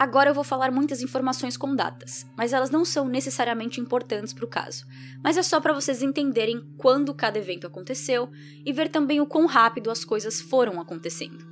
Agora 0.00 0.30
eu 0.30 0.34
vou 0.34 0.42
falar 0.42 0.70
muitas 0.70 1.02
informações 1.02 1.58
com 1.58 1.76
datas, 1.76 2.26
mas 2.34 2.54
elas 2.54 2.70
não 2.70 2.86
são 2.86 3.06
necessariamente 3.06 3.82
importantes 3.82 4.32
para 4.32 4.46
o 4.46 4.48
caso, 4.48 4.86
mas 5.22 5.36
é 5.36 5.42
só 5.42 5.60
para 5.60 5.74
vocês 5.74 6.00
entenderem 6.00 6.64
quando 6.78 7.12
cada 7.12 7.38
evento 7.38 7.66
aconteceu 7.66 8.30
e 8.64 8.72
ver 8.72 8.88
também 8.88 9.20
o 9.20 9.26
quão 9.26 9.44
rápido 9.44 9.90
as 9.90 10.02
coisas 10.02 10.40
foram 10.40 10.80
acontecendo. 10.80 11.44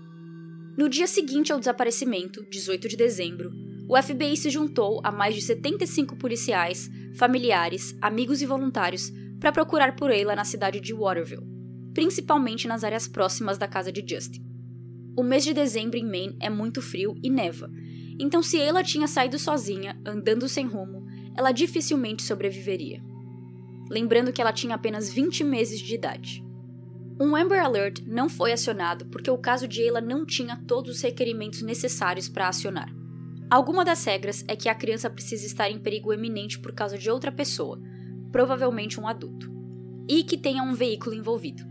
No 0.79 0.89
dia 0.89 1.07
seguinte 1.07 1.53
ao 1.53 1.59
desaparecimento, 1.59 2.43
18 2.49 2.89
de 2.89 2.97
dezembro, 2.97 3.53
o 3.87 4.03
FBI 4.03 4.35
se 4.35 4.49
juntou 4.49 5.03
a 5.05 5.13
mais 5.13 5.35
de 5.35 5.43
75 5.43 6.17
policiais, 6.17 6.89
familiares, 7.19 7.95
amigos 8.01 8.41
e 8.41 8.47
voluntários 8.47 9.13
para 9.39 9.53
procurar 9.53 9.95
por 9.95 10.11
Ayla 10.11 10.35
na 10.35 10.47
cidade 10.47 10.81
de 10.81 10.95
Waterville, 10.95 11.47
principalmente 11.93 12.67
nas 12.67 12.83
áreas 12.83 13.07
próximas 13.07 13.59
da 13.59 13.69
casa 13.69 13.93
de 13.93 14.03
Justin. 14.09 14.43
O 15.15 15.23
mês 15.23 15.45
de 15.45 15.53
dezembro 15.53 15.99
em 15.99 16.05
Maine 16.07 16.37
é 16.41 16.49
muito 16.49 16.81
frio 16.81 17.15
e 17.23 17.29
neva, 17.29 17.71
então, 18.19 18.43
se 18.43 18.61
ela 18.61 18.83
tinha 18.83 19.07
saído 19.07 19.39
sozinha, 19.39 20.01
andando 20.05 20.49
sem 20.49 20.67
rumo, 20.67 21.07
ela 21.37 21.53
dificilmente 21.53 22.23
sobreviveria. 22.23 23.01
Lembrando 23.89 24.33
que 24.33 24.41
ela 24.41 24.53
tinha 24.53 24.75
apenas 24.75 25.09
20 25.09 25.45
meses 25.45 25.79
de 25.79 25.95
idade. 25.95 26.45
Um 27.21 27.35
Amber 27.35 27.65
Alert 27.65 28.03
não 28.07 28.29
foi 28.29 28.53
acionado 28.53 29.07
porque 29.07 29.31
o 29.31 29.39
caso 29.39 29.67
de 29.67 29.83
Ayla 29.83 30.01
não 30.01 30.27
tinha 30.27 30.57
todos 30.67 30.97
os 30.97 31.03
requerimentos 31.03 31.63
necessários 31.63 32.29
para 32.29 32.49
acionar. 32.49 32.93
Alguma 33.51 33.85
das 33.85 34.05
regras 34.05 34.45
é 34.47 34.55
que 34.55 34.69
a 34.69 34.75
criança 34.75 35.09
precisa 35.09 35.47
estar 35.47 35.71
em 35.71 35.79
perigo 35.79 36.13
eminente 36.13 36.59
por 36.59 36.73
causa 36.73 36.99
de 36.99 37.11
outra 37.11 37.33
pessoa, 37.33 37.81
provavelmente 38.31 39.01
um 39.01 39.09
adulto, 39.09 39.51
e 40.09 40.23
que 40.23 40.37
tenha 40.37 40.63
um 40.63 40.75
veículo 40.75 41.15
envolvido. 41.15 41.65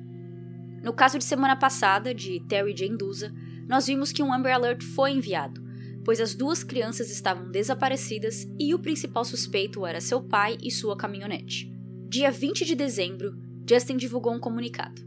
No 0.82 0.92
caso 0.92 1.18
de 1.18 1.24
semana 1.24 1.56
passada, 1.56 2.13
de 2.13 2.39
Terry 2.48 2.75
Jane 2.75 2.98
Dusa, 2.98 3.32
nós 3.68 3.86
vimos 3.86 4.12
que 4.12 4.24
um 4.24 4.34
Amber 4.34 4.56
Alert 4.56 4.82
foi 4.82 5.12
enviado, 5.12 5.62
pois 6.08 6.22
as 6.22 6.34
duas 6.34 6.64
crianças 6.64 7.12
estavam 7.12 7.52
desaparecidas 7.52 8.48
e 8.58 8.74
o 8.74 8.80
principal 8.80 9.26
suspeito 9.26 9.86
era 9.86 10.00
seu 10.00 10.22
pai 10.24 10.58
e 10.64 10.72
sua 10.72 10.96
caminhonete. 10.96 11.70
Dia 12.08 12.32
20 12.32 12.64
de 12.64 12.76
dezembro, 12.76 13.34
Justin 13.70 13.98
divulgou 13.98 14.34
um 14.34 14.40
comunicado. 14.40 15.02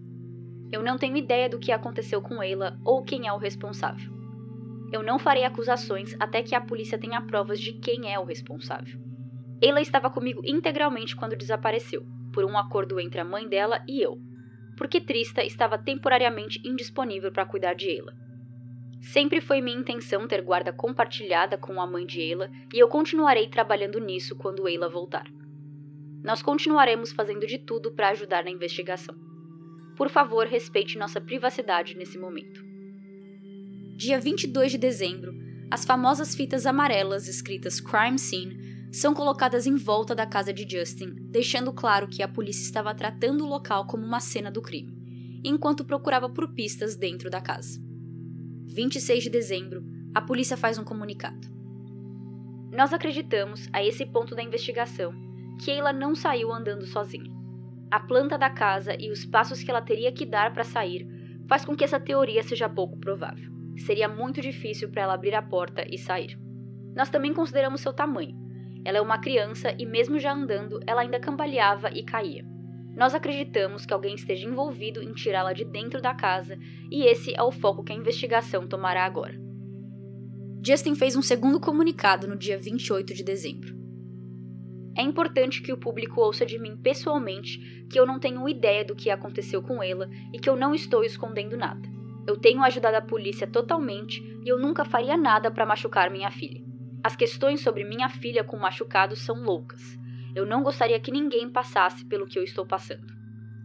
Eu 0.71 0.83
não 0.83 0.99
tenho 0.99 1.16
ideia 1.16 1.49
do 1.49 1.59
que 1.59 1.73
aconteceu 1.73 2.21
com 2.21 2.38
Ayla 2.38 2.78
ou 2.85 3.02
quem 3.02 3.26
é 3.26 3.33
o 3.33 3.38
responsável. 3.38 4.12
Eu 4.92 5.02
não 5.02 5.19
farei 5.19 5.42
acusações 5.42 6.14
até 6.21 6.42
que 6.42 6.54
a 6.54 6.61
polícia 6.61 6.99
tenha 6.99 7.23
provas 7.23 7.59
de 7.59 7.73
quem 7.73 8.12
é 8.12 8.19
o 8.19 8.26
responsável. 8.26 9.00
Ayla 9.64 9.80
estava 9.80 10.11
comigo 10.11 10.42
integralmente 10.45 11.16
quando 11.16 11.35
desapareceu, 11.35 12.04
por 12.30 12.45
um 12.45 12.59
acordo 12.59 13.00
entre 13.00 13.23
a 13.23 13.25
mãe 13.25 13.49
dela 13.49 13.83
e 13.88 14.02
eu, 14.02 14.19
porque 14.76 15.00
Trista 15.00 15.42
estava 15.42 15.78
temporariamente 15.78 16.61
indisponível 16.62 17.33
para 17.33 17.47
cuidar 17.47 17.73
de 17.73 17.88
Ayla. 17.88 18.29
Sempre 19.00 19.40
foi 19.40 19.62
minha 19.62 19.78
intenção 19.78 20.28
ter 20.28 20.42
guarda 20.42 20.73
compartilhada 20.73 21.57
com 21.57 21.80
a 21.80 21.87
mãe 21.87 22.04
de 22.04 22.21
Ayla 22.21 22.50
e 22.73 22.78
eu 22.78 22.87
continuarei 22.87 23.49
trabalhando 23.49 23.99
nisso 23.99 24.37
quando 24.37 24.66
Ayla 24.66 24.88
voltar. 24.88 25.26
Nós 26.23 26.42
continuaremos 26.42 27.11
fazendo 27.12 27.47
de 27.47 27.59
tudo 27.59 27.92
para 27.92 28.11
ajudar 28.11 28.45
na 28.45 28.50
investigação. 28.50 29.14
Por 29.97 30.11
favor, 30.11 30.47
respeite 30.47 30.99
nossa 30.99 31.21
privacidade 31.21 31.97
nesse 31.97 32.19
momento. 32.19 32.62
Dia 33.97 34.21
22 34.21 34.73
de 34.73 34.78
dezembro, 34.78 35.33
as 35.71 35.85
famosas 35.85 36.35
fitas 36.35 36.66
amarelas 36.66 37.26
escritas 37.26 37.80
Crime 37.80 38.19
Scene 38.19 38.88
são 38.92 39.14
colocadas 39.14 39.66
em 39.66 39.76
volta 39.76 40.14
da 40.14 40.26
casa 40.26 40.52
de 40.52 40.69
Justin, 40.69 41.14
deixando 41.30 41.73
claro 41.73 42.09
que 42.09 42.23
a 42.23 42.28
polícia 42.28 42.64
estava 42.64 42.95
tratando 42.95 43.45
o 43.45 43.49
local 43.49 43.87
como 43.87 44.04
uma 44.04 44.21
cena 44.21 44.50
do 44.50 44.61
crime, 44.61 45.40
enquanto 45.45 45.85
procurava 45.85 46.28
por 46.28 46.52
pistas 46.52 46.97
dentro 46.97 47.30
da 47.30 47.40
casa. 47.40 47.89
26 48.72 49.24
de 49.24 49.30
dezembro, 49.30 49.82
a 50.14 50.20
polícia 50.20 50.56
faz 50.56 50.78
um 50.78 50.84
comunicado. 50.84 51.48
Nós 52.72 52.92
acreditamos, 52.92 53.68
a 53.72 53.82
esse 53.84 54.06
ponto 54.06 54.32
da 54.32 54.44
investigação, 54.44 55.12
que 55.60 55.72
Ayla 55.72 55.92
não 55.92 56.14
saiu 56.14 56.52
andando 56.52 56.86
sozinha. 56.86 57.32
A 57.90 57.98
planta 57.98 58.38
da 58.38 58.48
casa 58.48 58.94
e 58.96 59.10
os 59.10 59.26
passos 59.26 59.64
que 59.64 59.70
ela 59.72 59.82
teria 59.82 60.12
que 60.12 60.24
dar 60.24 60.54
para 60.54 60.62
sair 60.62 61.04
faz 61.48 61.64
com 61.64 61.74
que 61.74 61.82
essa 61.82 61.98
teoria 61.98 62.44
seja 62.44 62.68
pouco 62.68 62.96
provável. 62.96 63.50
Seria 63.76 64.08
muito 64.08 64.40
difícil 64.40 64.88
para 64.88 65.02
ela 65.02 65.14
abrir 65.14 65.34
a 65.34 65.42
porta 65.42 65.84
e 65.90 65.98
sair. 65.98 66.38
Nós 66.94 67.10
também 67.10 67.34
consideramos 67.34 67.80
seu 67.80 67.92
tamanho. 67.92 68.38
Ela 68.84 68.98
é 68.98 69.00
uma 69.00 69.18
criança 69.18 69.74
e, 69.76 69.84
mesmo 69.84 70.20
já 70.20 70.32
andando, 70.32 70.78
ela 70.86 71.00
ainda 71.00 71.18
cambaleava 71.18 71.90
e 71.90 72.04
caía. 72.04 72.44
Nós 73.00 73.14
acreditamos 73.14 73.87
que 73.87 73.95
alguém 73.95 74.14
esteja 74.14 74.47
envolvido 74.47 75.02
em 75.02 75.14
tirá-la 75.14 75.54
de 75.54 75.64
dentro 75.64 76.02
da 76.02 76.12
casa 76.12 76.59
e 76.90 77.04
esse 77.04 77.35
é 77.35 77.42
o 77.42 77.50
foco 77.50 77.83
que 77.83 77.95
a 77.95 77.97
investigação 77.97 78.69
tomará 78.69 79.07
agora. 79.07 79.40
Justin 80.62 80.95
fez 80.95 81.16
um 81.16 81.23
segundo 81.23 81.59
comunicado 81.59 82.28
no 82.28 82.37
dia 82.37 82.59
28 82.59 83.14
de 83.14 83.25
dezembro. 83.25 83.75
É 84.95 85.00
importante 85.00 85.62
que 85.62 85.73
o 85.73 85.78
público 85.78 86.21
ouça 86.21 86.45
de 86.45 86.59
mim 86.59 86.76
pessoalmente 86.76 87.87
que 87.90 87.99
eu 87.99 88.04
não 88.04 88.21
tenho 88.21 88.47
ideia 88.47 88.85
do 88.85 88.95
que 88.95 89.09
aconteceu 89.09 89.62
com 89.62 89.83
ela 89.83 90.07
e 90.30 90.38
que 90.38 90.50
eu 90.50 90.54
não 90.54 90.75
estou 90.75 91.02
escondendo 91.02 91.57
nada. 91.57 91.88
Eu 92.26 92.37
tenho 92.37 92.62
ajudado 92.62 92.99
a 92.99 93.00
polícia 93.00 93.47
totalmente 93.47 94.21
e 94.45 94.47
eu 94.47 94.59
nunca 94.59 94.85
faria 94.85 95.16
nada 95.16 95.50
para 95.50 95.64
machucar 95.64 96.11
minha 96.11 96.30
filha. 96.30 96.62
As 97.02 97.16
questões 97.16 97.62
sobre 97.62 97.83
minha 97.83 98.11
filha 98.11 98.45
com 98.45 98.59
machucado 98.59 99.16
são 99.16 99.42
loucas. 99.42 99.99
Eu 100.34 100.46
não 100.46 100.62
gostaria 100.62 101.00
que 101.00 101.10
ninguém 101.10 101.50
passasse 101.50 102.04
pelo 102.04 102.26
que 102.26 102.38
eu 102.38 102.42
estou 102.42 102.66
passando. 102.66 103.06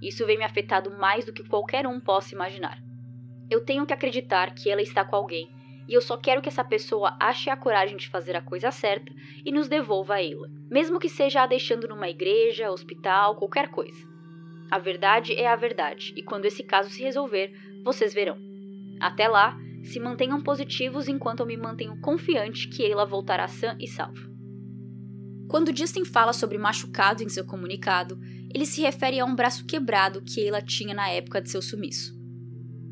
Isso 0.01 0.25
vem 0.25 0.37
me 0.37 0.43
afetado 0.43 0.91
mais 0.97 1.25
do 1.25 1.33
que 1.33 1.47
qualquer 1.47 1.87
um 1.87 1.99
possa 1.99 2.33
imaginar. 2.33 2.81
Eu 3.49 3.63
tenho 3.63 3.85
que 3.85 3.93
acreditar 3.93 4.53
que 4.53 4.69
ela 4.69 4.81
está 4.81 5.03
com 5.05 5.15
alguém 5.15 5.49
e 5.87 5.93
eu 5.93 6.01
só 6.01 6.17
quero 6.17 6.41
que 6.41 6.49
essa 6.49 6.63
pessoa 6.63 7.15
ache 7.19 7.49
a 7.49 7.55
coragem 7.55 7.95
de 7.95 8.09
fazer 8.09 8.35
a 8.35 8.41
coisa 8.41 8.71
certa 8.71 9.13
e 9.45 9.51
nos 9.51 9.67
devolva 9.67 10.15
a 10.15 10.23
ela, 10.23 10.49
mesmo 10.69 10.99
que 10.99 11.09
seja 11.09 11.43
a 11.43 11.47
deixando 11.47 11.87
numa 11.87 12.09
igreja, 12.09 12.71
hospital, 12.71 13.35
qualquer 13.35 13.69
coisa. 13.69 14.07
A 14.71 14.79
verdade 14.79 15.33
é 15.33 15.47
a 15.47 15.55
verdade, 15.55 16.11
e 16.15 16.23
quando 16.23 16.45
esse 16.45 16.63
caso 16.63 16.89
se 16.89 17.03
resolver, 17.03 17.53
vocês 17.83 18.13
verão. 18.13 18.37
Até 18.99 19.27
lá, 19.27 19.55
se 19.83 19.99
mantenham 19.99 20.41
positivos 20.41 21.07
enquanto 21.07 21.41
eu 21.41 21.45
me 21.45 21.55
mantenho 21.55 22.01
confiante 22.01 22.67
que 22.67 22.83
ela 22.83 23.05
voltará 23.05 23.47
sã 23.47 23.77
e 23.79 23.87
salva. 23.87 24.34
Quando 25.47 25.75
Justin 25.75 26.05
fala 26.05 26.33
sobre 26.33 26.57
machucado 26.57 27.23
em 27.23 27.29
seu 27.29 27.45
comunicado, 27.45 28.19
ele 28.53 28.65
se 28.65 28.81
refere 28.81 29.19
a 29.19 29.25
um 29.25 29.35
braço 29.35 29.65
quebrado 29.65 30.21
que 30.21 30.45
ela 30.45 30.61
tinha 30.61 30.93
na 30.93 31.09
época 31.09 31.41
de 31.41 31.49
seu 31.49 31.61
sumiço. 31.61 32.15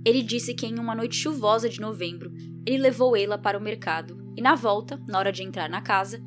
Ele 0.06 0.22
disse 0.22 0.54
que 0.54 0.66
em 0.66 0.78
uma 0.78 0.94
noite 0.94 1.16
chuvosa 1.16 1.68
de 1.68 1.80
novembro, 1.80 2.32
ele 2.66 2.78
levou 2.78 3.16
ela 3.16 3.38
para 3.38 3.58
o 3.58 3.62
mercado 3.62 4.18
e, 4.38 4.42
na 4.42 4.56
volta, 4.56 5.02
na 5.08 5.18
hora 5.18 5.32
de 5.32 5.42
entrar 5.42 5.70
na 5.70 5.82
casa, 5.82 6.22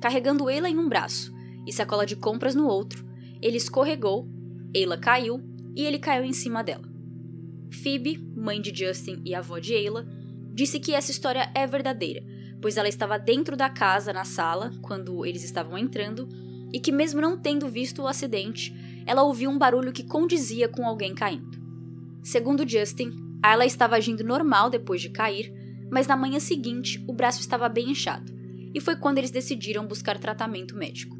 carregando 0.00 0.48
ela 0.48 0.68
em 0.68 0.78
um 0.78 0.88
braço 0.88 1.34
e 1.66 1.72
sacola 1.72 2.06
de 2.06 2.16
compras 2.16 2.54
no 2.54 2.66
outro, 2.66 3.04
ele 3.42 3.56
escorregou, 3.56 4.28
ela 4.74 4.96
caiu 4.96 5.42
e 5.74 5.82
ele 5.82 5.98
caiu 5.98 6.24
em 6.24 6.32
cima 6.32 6.62
dela. 6.62 6.88
Phoebe, 7.70 8.18
mãe 8.34 8.60
de 8.60 8.74
Justin 8.74 9.20
e 9.24 9.34
avó 9.34 9.58
de 9.58 9.74
Ayla, 9.74 10.06
disse 10.54 10.80
que 10.80 10.92
essa 10.92 11.10
história 11.10 11.50
é 11.54 11.66
verdadeira 11.66 12.35
pois 12.66 12.76
ela 12.76 12.88
estava 12.88 13.16
dentro 13.16 13.56
da 13.56 13.70
casa 13.70 14.12
na 14.12 14.24
sala 14.24 14.72
quando 14.82 15.24
eles 15.24 15.44
estavam 15.44 15.78
entrando 15.78 16.28
e 16.72 16.80
que, 16.80 16.90
mesmo 16.90 17.20
não 17.20 17.38
tendo 17.38 17.68
visto 17.68 18.02
o 18.02 18.08
acidente, 18.08 18.74
ela 19.06 19.22
ouviu 19.22 19.48
um 19.48 19.56
barulho 19.56 19.92
que 19.92 20.02
condizia 20.02 20.68
com 20.68 20.84
alguém 20.84 21.14
caindo. 21.14 21.56
Segundo 22.24 22.68
Justin, 22.68 23.12
ela 23.40 23.64
estava 23.64 23.94
agindo 23.94 24.24
normal 24.24 24.68
depois 24.68 25.00
de 25.00 25.10
cair, 25.10 25.54
mas 25.92 26.08
na 26.08 26.16
manhã 26.16 26.40
seguinte 26.40 27.00
o 27.06 27.12
braço 27.12 27.38
estava 27.38 27.68
bem 27.68 27.90
inchado, 27.90 28.32
e 28.74 28.80
foi 28.80 28.96
quando 28.96 29.18
eles 29.18 29.30
decidiram 29.30 29.86
buscar 29.86 30.18
tratamento 30.18 30.74
médico. 30.74 31.16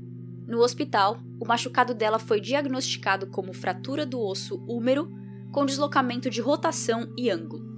No 0.49 0.59
hospital, 0.59 1.17
o 1.41 1.47
machucado 1.47 1.95
dela 1.95 2.19
foi 2.19 2.41
diagnosticado 2.41 3.29
como 3.29 3.53
fratura 3.53 4.05
do 4.05 4.21
osso 4.21 4.57
húmero 4.67 5.09
com 5.53 5.65
deslocamento 5.65 6.29
de 6.29 6.41
rotação 6.41 7.15
e 7.17 7.31
ângulo. 7.31 7.76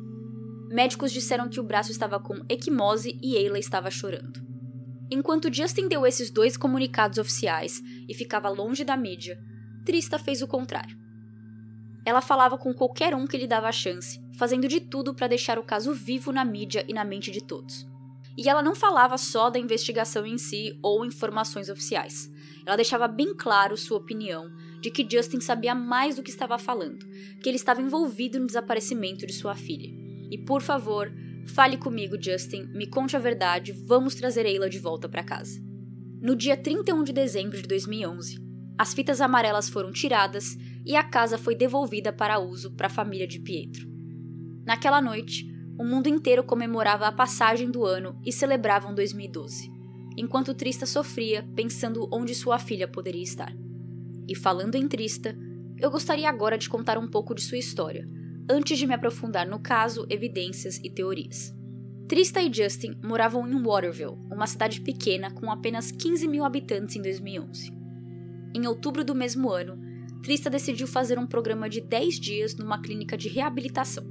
Médicos 0.71 1.13
disseram 1.13 1.49
que 1.49 1.59
o 1.59 1.63
braço 1.63 1.91
estava 1.91 2.21
com 2.21 2.45
equimose 2.47 3.19
e 3.23 3.39
Ayla 3.39 3.59
estava 3.59 3.91
chorando. 3.91 4.47
Enquanto 5.11 5.53
Justin 5.53 5.89
deu 5.89 6.07
esses 6.07 6.31
dois 6.31 6.59
comunicados 6.59 7.17
oficiais 7.17 7.81
e 8.07 8.13
ficava 8.13 8.51
longe 8.51 8.85
da 8.85 8.95
mídia, 8.95 9.39
Trista 9.87 10.19
fez 10.19 10.43
o 10.43 10.47
contrário. 10.47 10.95
Ela 12.05 12.21
falava 12.21 12.59
com 12.59 12.75
qualquer 12.75 13.15
um 13.15 13.27
que 13.27 13.39
lhe 13.39 13.47
dava 13.47 13.67
a 13.67 13.73
chance, 13.73 14.21
fazendo 14.37 14.69
de 14.69 14.81
tudo 14.81 15.15
para 15.15 15.27
deixar 15.27 15.59
o 15.59 15.63
caso 15.63 15.95
vivo 15.95 16.33
na 16.33 16.45
mídia 16.45 16.85
e 16.87 16.93
na 16.93 17.05
mente 17.05 17.31
de 17.31 17.43
todos. 17.43 17.87
E 18.37 18.47
ela 18.47 18.63
não 18.63 18.75
falava 18.75 19.17
só 19.17 19.49
da 19.49 19.59
investigação 19.59 20.27
em 20.27 20.37
si 20.37 20.79
ou 20.83 21.03
informações 21.03 21.71
oficiais. 21.71 22.31
Ela 22.67 22.77
deixava 22.77 23.09
bem 23.09 23.35
claro 23.35 23.75
sua 23.75 23.97
opinião 23.97 24.51
de 24.83 24.91
que 24.91 25.09
Justin 25.11 25.41
sabia 25.41 25.75
mais 25.75 26.17
do 26.17 26.23
que 26.23 26.31
estava 26.31 26.59
falando, 26.59 27.07
que 27.43 27.49
ele 27.49 27.57
estava 27.57 27.81
envolvido 27.81 28.39
no 28.39 28.47
desaparecimento 28.47 29.27
de 29.27 29.33
sua 29.33 29.57
filha 29.57 30.08
e 30.31 30.39
por 30.39 30.63
favor, 30.63 31.13
fale 31.47 31.77
comigo, 31.77 32.17
Justin, 32.21 32.65
me 32.75 32.87
conte 32.87 33.17
a 33.17 33.19
verdade, 33.19 33.73
vamos 33.73 34.15
trazer 34.15 34.47
Ayla 34.47 34.69
de 34.69 34.79
volta 34.79 35.09
para 35.09 35.23
casa. 35.23 35.61
No 36.21 36.35
dia 36.35 36.57
31 36.57 37.05
de 37.05 37.13
dezembro 37.13 37.61
de 37.61 37.69
2011, 37.69 38.39
as 38.79 38.95
fitas 38.95 39.21
amarelas 39.21 39.69
foram 39.69 39.91
tiradas 39.91 40.57
e 40.85 40.95
a 40.95 41.03
casa 41.03 41.37
foi 41.37 41.55
devolvida 41.55 42.13
para 42.13 42.39
uso 42.39 42.75
para 42.77 42.87
a 42.87 42.91
família 42.91 43.27
de 43.27 43.41
Pietro. 43.41 43.89
Naquela 44.65 45.01
noite, 45.01 45.47
o 45.79 45.85
mundo 45.85 46.09
inteiro 46.09 46.43
comemorava 46.43 47.07
a 47.07 47.13
passagem 47.13 47.71
do 47.71 47.85
ano 47.85 48.21
e 48.25 48.33
celebravam 48.33 48.95
2012, 48.95 49.71
enquanto 50.17 50.55
Trista 50.55 50.87
sofria 50.87 51.49
pensando 51.55 52.09
onde 52.13 52.35
sua 52.35 52.59
filha 52.59 52.89
poderia 52.89 53.23
estar. 53.23 53.53
E 54.29 54.35
falando 54.35 54.75
em 54.75 54.89
Trista, 54.89 55.37
eu 55.79 55.91
gostaria 55.91 56.29
agora 56.29 56.59
de 56.59 56.69
contar 56.69 56.99
um 56.99 57.09
pouco 57.09 57.35
de 57.35 57.43
sua 57.43 57.59
história, 57.59 58.09
antes 58.51 58.79
de 58.79 58.87
me 58.87 58.95
aprofundar 58.95 59.47
no 59.47 59.59
caso, 59.59 60.07
evidências 60.09 60.81
e 60.83 60.91
teorias. 60.91 61.55
Trista 62.09 62.41
e 62.41 62.53
Justin 62.53 62.95
moravam 63.05 63.47
em 63.47 63.63
Waterville, 63.63 64.17
uma 64.33 64.47
cidade 64.47 64.81
pequena 64.81 65.31
com 65.31 65.51
apenas 65.51 65.91
15 65.91 66.27
mil 66.27 66.45
habitantes 66.45 66.97
em 66.97 67.03
2011. 67.03 67.71
Em 68.55 68.67
outubro 68.67 69.05
do 69.05 69.15
mesmo 69.15 69.51
ano, 69.51 69.79
Trista 70.23 70.49
decidiu 70.49 70.87
fazer 70.87 71.19
um 71.19 71.27
programa 71.27 71.69
de 71.69 71.81
10 71.81 72.19
dias 72.19 72.57
numa 72.57 72.81
clínica 72.81 73.17
de 73.17 73.29
reabilitação. 73.29 74.05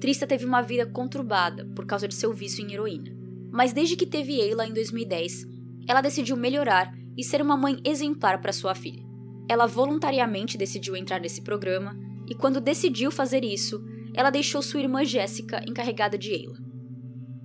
Trista 0.00 0.26
teve 0.26 0.44
uma 0.44 0.60
vida 0.60 0.86
conturbada 0.86 1.64
por 1.74 1.86
causa 1.86 2.08
de 2.08 2.14
seu 2.14 2.32
vício 2.32 2.66
em 2.66 2.72
heroína, 2.72 3.16
mas 3.52 3.72
desde 3.72 3.96
que 3.96 4.06
teve 4.06 4.40
Ayla 4.40 4.66
em 4.66 4.72
2010, 4.72 5.46
ela 5.88 6.00
decidiu 6.00 6.36
melhorar 6.36 6.92
e 7.16 7.22
ser 7.22 7.40
uma 7.40 7.56
mãe 7.56 7.80
exemplar 7.84 8.40
para 8.40 8.52
sua 8.52 8.74
filha. 8.74 9.04
Ela 9.48 9.66
voluntariamente 9.66 10.58
decidiu 10.58 10.96
entrar 10.96 11.20
nesse 11.20 11.42
programa 11.42 11.96
e 12.28 12.34
quando 12.34 12.60
decidiu 12.60 13.10
fazer 13.10 13.44
isso, 13.44 13.84
ela 14.14 14.30
deixou 14.30 14.62
sua 14.62 14.80
irmã 14.80 15.04
Jéssica 15.04 15.62
encarregada 15.68 16.16
de 16.16 16.32
Ayla. 16.32 16.58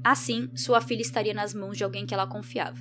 Assim, 0.04 0.50
sua 0.56 0.80
filha 0.80 1.02
estaria 1.02 1.34
nas 1.34 1.54
mãos 1.54 1.78
de 1.78 1.84
alguém 1.84 2.06
que 2.06 2.14
ela 2.14 2.28
confiava. 2.28 2.80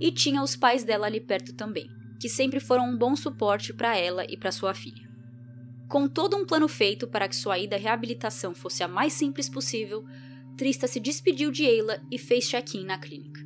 E 0.00 0.12
tinha 0.12 0.42
os 0.42 0.54
pais 0.54 0.84
dela 0.84 1.06
ali 1.06 1.20
perto 1.20 1.54
também, 1.54 1.88
que 2.20 2.28
sempre 2.28 2.60
foram 2.60 2.90
um 2.90 2.96
bom 2.96 3.16
suporte 3.16 3.72
para 3.72 3.96
ela 3.96 4.24
e 4.28 4.36
para 4.36 4.52
sua 4.52 4.74
filha. 4.74 5.10
Com 5.88 6.08
todo 6.08 6.36
um 6.36 6.46
plano 6.46 6.68
feito 6.68 7.06
para 7.06 7.28
que 7.28 7.36
sua 7.36 7.58
ida 7.58 7.76
à 7.76 7.78
reabilitação 7.78 8.54
fosse 8.54 8.82
a 8.82 8.88
mais 8.88 9.12
simples 9.12 9.48
possível, 9.48 10.04
Trista 10.56 10.86
se 10.86 11.00
despediu 11.00 11.50
de 11.50 11.66
Ayla 11.66 12.00
e 12.10 12.18
fez 12.18 12.48
check-in 12.48 12.84
na 12.84 12.98
clínica. 12.98 13.41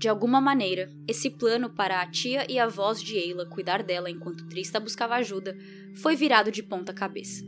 De 0.00 0.08
alguma 0.08 0.40
maneira, 0.40 0.90
esse 1.06 1.28
plano 1.28 1.68
para 1.68 2.00
a 2.00 2.06
tia 2.06 2.50
e 2.50 2.58
a 2.58 2.66
voz 2.66 3.02
de 3.02 3.18
Ayla 3.18 3.44
cuidar 3.44 3.82
dela 3.82 4.08
enquanto 4.08 4.46
Trista 4.48 4.80
buscava 4.80 5.16
ajuda 5.16 5.54
foi 5.94 6.16
virado 6.16 6.50
de 6.50 6.62
ponta 6.62 6.90
cabeça. 6.94 7.44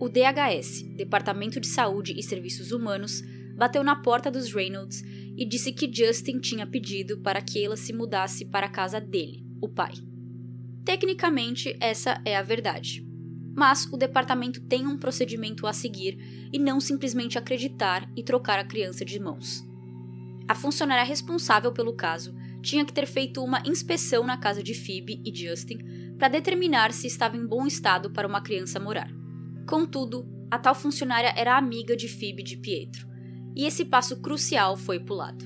O 0.00 0.08
DHS, 0.08 0.82
Departamento 0.96 1.60
de 1.60 1.66
Saúde 1.66 2.18
e 2.18 2.22
Serviços 2.22 2.72
Humanos, 2.72 3.20
bateu 3.54 3.84
na 3.84 3.94
porta 3.96 4.30
dos 4.30 4.50
Reynolds 4.50 5.02
e 5.36 5.44
disse 5.44 5.72
que 5.72 5.92
Justin 5.92 6.40
tinha 6.40 6.66
pedido 6.66 7.18
para 7.18 7.42
que 7.42 7.62
ela 7.62 7.76
se 7.76 7.92
mudasse 7.92 8.46
para 8.46 8.64
a 8.64 8.70
casa 8.70 8.98
dele, 8.98 9.44
o 9.60 9.68
pai. 9.68 9.92
Tecnicamente, 10.86 11.76
essa 11.80 12.18
é 12.24 12.34
a 12.34 12.40
verdade. 12.40 13.06
Mas 13.54 13.84
o 13.92 13.98
departamento 13.98 14.62
tem 14.62 14.86
um 14.86 14.96
procedimento 14.96 15.66
a 15.66 15.74
seguir 15.74 16.16
e 16.50 16.58
não 16.58 16.80
simplesmente 16.80 17.36
acreditar 17.36 18.10
e 18.16 18.22
trocar 18.22 18.58
a 18.58 18.64
criança 18.64 19.04
de 19.04 19.20
mãos. 19.20 19.70
A 20.48 20.54
funcionária 20.54 21.04
responsável 21.04 21.72
pelo 21.72 21.94
caso 21.94 22.34
tinha 22.62 22.84
que 22.84 22.92
ter 22.92 23.06
feito 23.06 23.42
uma 23.42 23.62
inspeção 23.66 24.24
na 24.24 24.36
casa 24.36 24.62
de 24.62 24.74
Phoebe 24.74 25.20
e 25.24 25.34
Justin 25.34 25.78
para 26.18 26.28
determinar 26.28 26.92
se 26.92 27.06
estava 27.06 27.36
em 27.36 27.46
bom 27.46 27.66
estado 27.66 28.10
para 28.10 28.26
uma 28.26 28.40
criança 28.40 28.78
morar. 28.78 29.10
Contudo, 29.66 30.26
a 30.50 30.58
tal 30.58 30.74
funcionária 30.74 31.32
era 31.36 31.56
amiga 31.56 31.96
de 31.96 32.08
Phoebe 32.08 32.42
de 32.42 32.56
Pietro, 32.56 33.06
e 33.56 33.64
esse 33.64 33.84
passo 33.84 34.20
crucial 34.20 34.76
foi 34.76 35.00
pulado. 35.00 35.44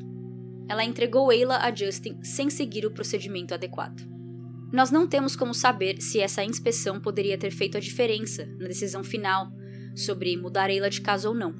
Ela 0.68 0.84
entregou 0.84 1.30
Ayla 1.30 1.58
a 1.58 1.74
Justin 1.74 2.22
sem 2.22 2.50
seguir 2.50 2.84
o 2.84 2.90
procedimento 2.90 3.54
adequado. 3.54 4.02
Nós 4.72 4.90
não 4.90 5.06
temos 5.06 5.36
como 5.36 5.54
saber 5.54 6.02
se 6.02 6.18
essa 6.18 6.44
inspeção 6.44 7.00
poderia 7.00 7.38
ter 7.38 7.52
feito 7.52 7.76
a 7.76 7.80
diferença 7.80 8.46
na 8.58 8.66
decisão 8.66 9.04
final 9.04 9.52
sobre 9.94 10.36
mudar 10.36 10.70
Ayla 10.70 10.90
de 10.90 11.00
casa 11.00 11.28
ou 11.28 11.34
não. 11.34 11.54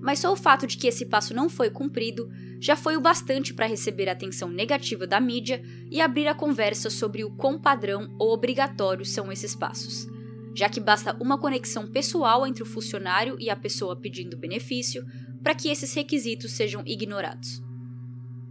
Mas 0.00 0.20
só 0.20 0.32
o 0.32 0.36
fato 0.36 0.66
de 0.66 0.76
que 0.76 0.86
esse 0.86 1.06
passo 1.06 1.34
não 1.34 1.48
foi 1.48 1.70
cumprido 1.70 2.30
já 2.60 2.76
foi 2.76 2.96
o 2.96 3.00
bastante 3.00 3.52
para 3.52 3.66
receber 3.66 4.08
a 4.08 4.12
atenção 4.12 4.48
negativa 4.48 5.06
da 5.06 5.20
mídia 5.20 5.62
e 5.90 6.00
abrir 6.00 6.26
a 6.26 6.34
conversa 6.34 6.90
sobre 6.90 7.24
o 7.24 7.30
quão 7.30 7.60
padrão 7.60 8.14
ou 8.18 8.32
obrigatório 8.32 9.04
são 9.04 9.30
esses 9.30 9.54
passos, 9.54 10.06
já 10.54 10.68
que 10.68 10.80
basta 10.80 11.16
uma 11.20 11.38
conexão 11.38 11.86
pessoal 11.86 12.46
entre 12.46 12.62
o 12.62 12.66
funcionário 12.66 13.36
e 13.38 13.50
a 13.50 13.56
pessoa 13.56 14.00
pedindo 14.00 14.38
benefício 14.38 15.04
para 15.42 15.54
que 15.54 15.68
esses 15.68 15.92
requisitos 15.94 16.52
sejam 16.52 16.82
ignorados. 16.86 17.62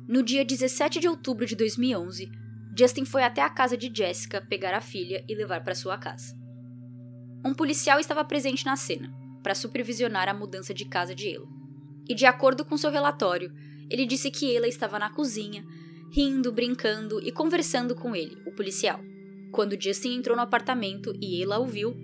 No 0.08 0.22
dia 0.22 0.46
17 0.46 1.00
de 1.00 1.08
outubro 1.08 1.46
de 1.46 1.56
2011, 1.56 2.30
Justin 2.78 3.06
foi 3.06 3.24
até 3.24 3.42
a 3.42 3.50
casa 3.50 3.76
de 3.76 3.92
Jessica 3.94 4.40
pegar 4.42 4.74
a 4.76 4.82
filha 4.82 5.24
e 5.28 5.34
levar 5.34 5.64
para 5.64 5.74
sua 5.74 5.98
casa. 5.98 6.36
Um 7.44 7.54
policial 7.54 8.00
estava 8.00 8.24
presente 8.24 8.66
na 8.66 8.76
cena, 8.76 9.12
para 9.42 9.56
supervisionar 9.56 10.28
a 10.28 10.34
mudança 10.34 10.74
de 10.74 10.86
casa 10.86 11.14
de 11.14 11.36
Ela. 11.36 11.48
E 12.10 12.14
de 12.14 12.26
acordo 12.26 12.66
com 12.66 12.78
seu 12.78 12.92
relatório, 12.92 13.54
ele 13.90 14.06
disse 14.06 14.32
que 14.32 14.56
ela 14.56 14.68
estava 14.68 15.00
na 15.00 15.10
cozinha, 15.10 15.66
rindo, 16.12 16.52
brincando 16.52 17.20
e 17.22 17.32
conversando 17.32 17.96
com 17.96 18.16
ele, 18.16 18.38
o 18.46 18.52
policial. 18.52 19.00
Quando 19.52 19.82
Justin 19.82 20.16
entrou 20.16 20.36
no 20.36 20.44
apartamento 20.44 21.14
e 21.22 21.42
ela 21.42 21.60
o 21.60 21.66
viu, 21.66 21.96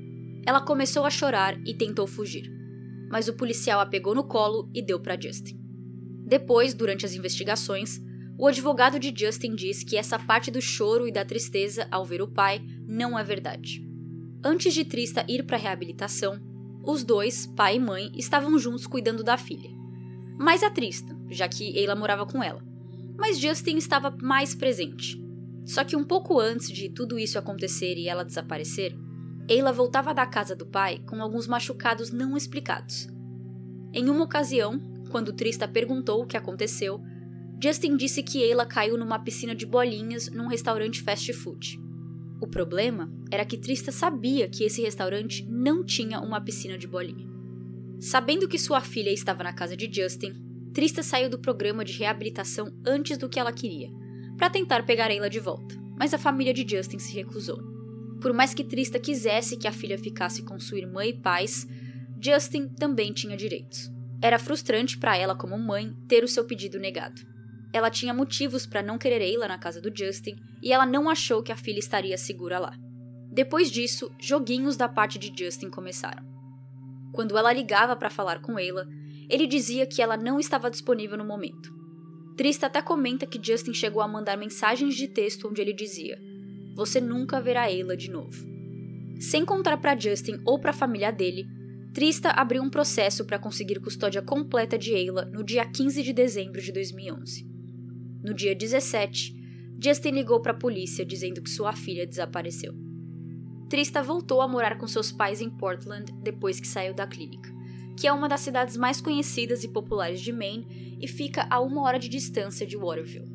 ela 0.46 0.62
começou 0.62 1.06
a 1.06 1.10
chorar 1.10 1.60
e 1.66 1.74
tentou 1.74 2.08
fugir. 2.08 2.50
Mas 3.10 3.28
o 3.28 3.34
policial 3.34 3.80
a 3.80 3.86
pegou 3.86 4.16
no 4.16 4.24
colo 4.24 4.70
e 4.74 4.82
deu 4.82 5.00
para 5.00 5.20
Justin. 5.20 5.60
Depois, 6.26 6.74
durante 6.74 7.06
as 7.06 7.14
investigações, 7.14 8.00
o 8.38 8.48
advogado 8.48 8.98
de 8.98 9.14
Justin 9.16 9.54
diz 9.54 9.84
que 9.84 9.98
essa 9.98 10.18
parte 10.18 10.50
do 10.50 10.62
choro 10.62 11.08
e 11.08 11.12
da 11.12 11.26
tristeza 11.26 11.88
ao 11.92 12.06
ver 12.06 12.22
o 12.22 12.28
pai 12.28 12.62
não 12.88 13.20
é 13.20 13.24
verdade. 13.24 13.86
Antes 14.44 14.74
de 14.74 14.84
Trista 14.84 15.24
ir 15.28 15.44
para 15.44 15.58
a 15.58 15.60
reabilitação, 15.60 16.40
os 16.84 17.04
dois, 17.04 17.46
pai 17.46 17.76
e 17.76 17.80
mãe, 17.80 18.12
estavam 18.16 18.58
juntos 18.58 18.88
cuidando 18.88 19.24
da 19.24 19.38
filha. 19.38 19.70
Mais 20.40 20.64
a 20.64 20.72
Trista, 20.72 21.16
já 21.32 21.48
que 21.48 21.78
Ayla 21.78 21.96
morava 21.96 22.26
com 22.26 22.44
ela. 22.44 22.64
Mas 23.18 23.40
Justin 23.40 23.78
estava 23.78 24.16
mais 24.22 24.54
presente. 24.54 25.22
Só 25.66 25.84
que 25.84 25.96
um 25.96 26.04
pouco 26.04 26.40
antes 26.40 26.70
de 26.70 26.90
tudo 26.90 27.18
isso 27.18 27.38
acontecer 27.38 27.96
e 27.96 28.08
ela 28.08 28.26
desaparecer, 28.26 28.96
Ayla 29.50 29.72
voltava 29.72 30.14
da 30.14 30.26
casa 30.26 30.56
do 30.56 30.66
pai 30.66 31.00
com 31.08 31.22
alguns 31.22 31.48
machucados 31.48 32.12
não 32.12 32.36
explicados. 32.36 33.08
Em 33.94 34.10
uma 34.10 34.24
ocasião, 34.24 34.80
quando 35.10 35.34
Trista 35.34 35.68
perguntou 35.68 36.22
o 36.22 36.26
que 36.26 36.38
aconteceu, 36.38 37.02
Justin 37.62 37.96
disse 37.96 38.24
que 38.24 38.44
Ayla 38.44 38.66
caiu 38.66 38.98
numa 38.98 39.20
piscina 39.20 39.54
de 39.54 39.66
bolinhas 39.66 40.30
num 40.32 40.48
restaurante 40.48 41.02
fast 41.02 41.32
food. 41.34 41.80
O 42.42 42.48
problema 42.48 43.12
era 43.30 43.46
que 43.46 43.58
Trista 43.58 43.92
sabia 43.92 44.50
que 44.50 44.64
esse 44.64 44.82
restaurante 44.82 45.46
não 45.48 45.84
tinha 45.84 46.20
uma 46.20 46.42
piscina 46.42 46.76
de 46.76 46.88
bolinha. 46.88 47.30
Sabendo 48.00 48.48
que 48.48 48.58
sua 48.58 48.82
filha 48.82 49.12
estava 49.12 49.44
na 49.44 49.54
casa 49.54 49.78
de 49.78 49.88
Justin, 49.94 50.34
Trista 50.74 51.04
saiu 51.04 51.30
do 51.30 51.40
programa 51.40 51.84
de 51.84 51.94
reabilitação 51.94 52.72
antes 52.86 53.18
do 53.18 53.28
que 53.28 53.40
ela 53.40 53.52
queria, 53.52 53.90
para 54.38 54.50
tentar 54.50 54.84
pegar 54.86 55.12
Ayla 55.12 55.30
de 55.30 55.40
volta, 55.40 55.76
mas 55.98 56.14
a 56.14 56.18
família 56.18 56.54
de 56.54 56.66
Justin 56.68 56.98
se 56.98 57.14
recusou. 57.14 57.60
Por 58.22 58.32
mais 58.34 58.54
que 58.54 58.64
Trista 58.64 59.00
quisesse 59.00 59.58
que 59.58 59.68
a 59.68 59.72
filha 59.72 59.98
ficasse 59.98 60.44
com 60.44 60.60
sua 60.60 60.78
irmã 60.78 61.06
e 61.06 61.14
pais, 61.14 61.68
Justin 62.22 62.70
também 62.70 63.12
tinha 63.12 63.36
direitos. 63.36 63.92
Era 64.22 64.40
frustrante 64.40 64.98
para 64.98 65.18
ela, 65.18 65.36
como 65.36 65.58
mãe, 65.58 65.94
ter 66.08 66.24
o 66.24 66.28
seu 66.28 66.46
pedido 66.46 66.80
negado. 66.80 67.22
Ela 67.74 67.90
tinha 67.90 68.14
motivos 68.14 68.66
para 68.66 68.84
não 68.84 68.98
querer 68.98 69.22
Ayla 69.22 69.48
na 69.48 69.58
casa 69.58 69.82
do 69.82 69.96
Justin 69.96 70.36
e 70.62 70.72
ela 70.72 70.86
não 70.86 71.10
achou 71.10 71.42
que 71.42 71.52
a 71.52 71.58
filha 71.58 71.80
estaria 71.80 72.18
segura 72.18 72.60
lá. 72.60 72.74
Depois 73.32 73.72
disso, 73.72 74.12
joguinhos 74.20 74.78
da 74.78 74.88
parte 74.88 75.18
de 75.18 75.34
Justin 75.36 75.70
começaram. 75.70 76.24
Quando 77.12 77.38
ela 77.38 77.52
ligava 77.52 77.96
para 77.96 78.10
falar 78.10 78.42
com 78.42 78.58
Ayla, 78.58 78.88
ele 79.32 79.48
dizia 79.48 79.86
que 79.86 80.02
ela 80.02 80.18
não 80.18 80.40
estava 80.40 80.70
disponível 80.70 81.18
no 81.18 81.26
momento. 81.26 81.74
Trista 82.36 82.68
até 82.68 82.82
comenta 82.82 83.26
que 83.26 83.40
Justin 83.42 83.74
chegou 83.74 84.02
a 84.02 84.08
mandar 84.08 84.38
mensagens 84.38 84.96
de 84.96 85.08
texto 85.08 85.48
onde 85.48 85.62
ele 85.62 85.74
dizia: 85.74 86.20
Você 86.76 87.00
nunca 87.00 87.40
verá 87.40 87.64
Ayla 87.64 87.96
de 87.96 88.12
novo. 88.12 88.46
Sem 89.20 89.46
contar 89.46 89.78
para 89.78 89.98
Justin 89.98 90.42
ou 90.46 90.60
para 90.60 90.72
a 90.72 90.74
família 90.74 91.12
dele, 91.12 91.46
Trista 91.94 92.30
abriu 92.30 92.64
um 92.64 92.70
processo 92.70 93.26
para 93.26 93.38
conseguir 93.38 93.80
custódia 93.80 94.22
completa 94.22 94.78
de 94.78 94.94
Ayla 94.94 95.26
no 95.26 95.44
dia 95.44 95.66
15 95.66 96.02
de 96.02 96.14
dezembro 96.14 96.62
de 96.62 96.72
2011. 96.72 97.46
No 98.24 98.34
dia 98.34 98.56
17, 98.56 99.36
Justin 99.84 100.12
ligou 100.12 100.42
para 100.42 100.52
a 100.52 100.58
polícia 100.58 101.06
dizendo 101.06 101.42
que 101.42 101.50
sua 101.50 101.74
filha 101.74 102.08
desapareceu. 102.08 102.74
Trista 103.70 104.02
voltou 104.02 104.42
a 104.42 104.48
morar 104.48 104.78
com 104.78 104.88
seus 104.88 105.12
pais 105.12 105.42
em 105.42 105.50
Portland 105.50 106.12
depois 106.22 106.60
que 106.60 106.68
saiu 106.68 106.94
da 106.94 107.08
clínica, 107.08 107.51
que 108.02 108.08
é 108.08 108.12
uma 108.12 108.28
das 108.28 108.42
cidades 108.42 108.76
mais 108.76 109.00
conhecidas 109.00 109.64
e 109.64 109.68
populares 109.68 110.20
de 110.20 110.34
Maine 110.34 110.98
e 111.00 111.08
fica 111.08 111.46
a 111.52 111.60
uma 111.60 111.84
hora 111.84 112.00
de 112.00 112.10
distância 112.10 112.66
de 112.66 112.76
Waterville. 112.76 113.32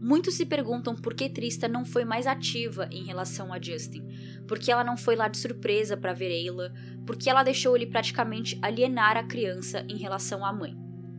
Muitos 0.00 0.34
se 0.34 0.46
perguntam 0.46 0.94
por 0.94 1.12
que 1.12 1.28
Trista 1.28 1.66
não 1.66 1.84
foi 1.84 2.04
mais 2.04 2.24
ativa 2.24 2.88
em 2.92 3.02
relação 3.02 3.52
a 3.52 3.60
Justin, 3.60 4.06
porque 4.46 4.70
ela 4.70 4.84
não 4.84 4.96
foi 4.96 5.16
lá 5.16 5.26
de 5.26 5.38
surpresa 5.38 5.96
para 5.96 6.12
ver 6.12 6.30
Ayla, 6.30 6.72
porque 7.04 7.28
ela 7.28 7.42
deixou 7.42 7.74
ele 7.74 7.84
praticamente 7.84 8.56
alienar 8.62 9.16
a 9.16 9.24
criança 9.24 9.84
em 9.88 9.96
relação 9.96 10.46
à 10.46 10.52
mãe. 10.52 10.76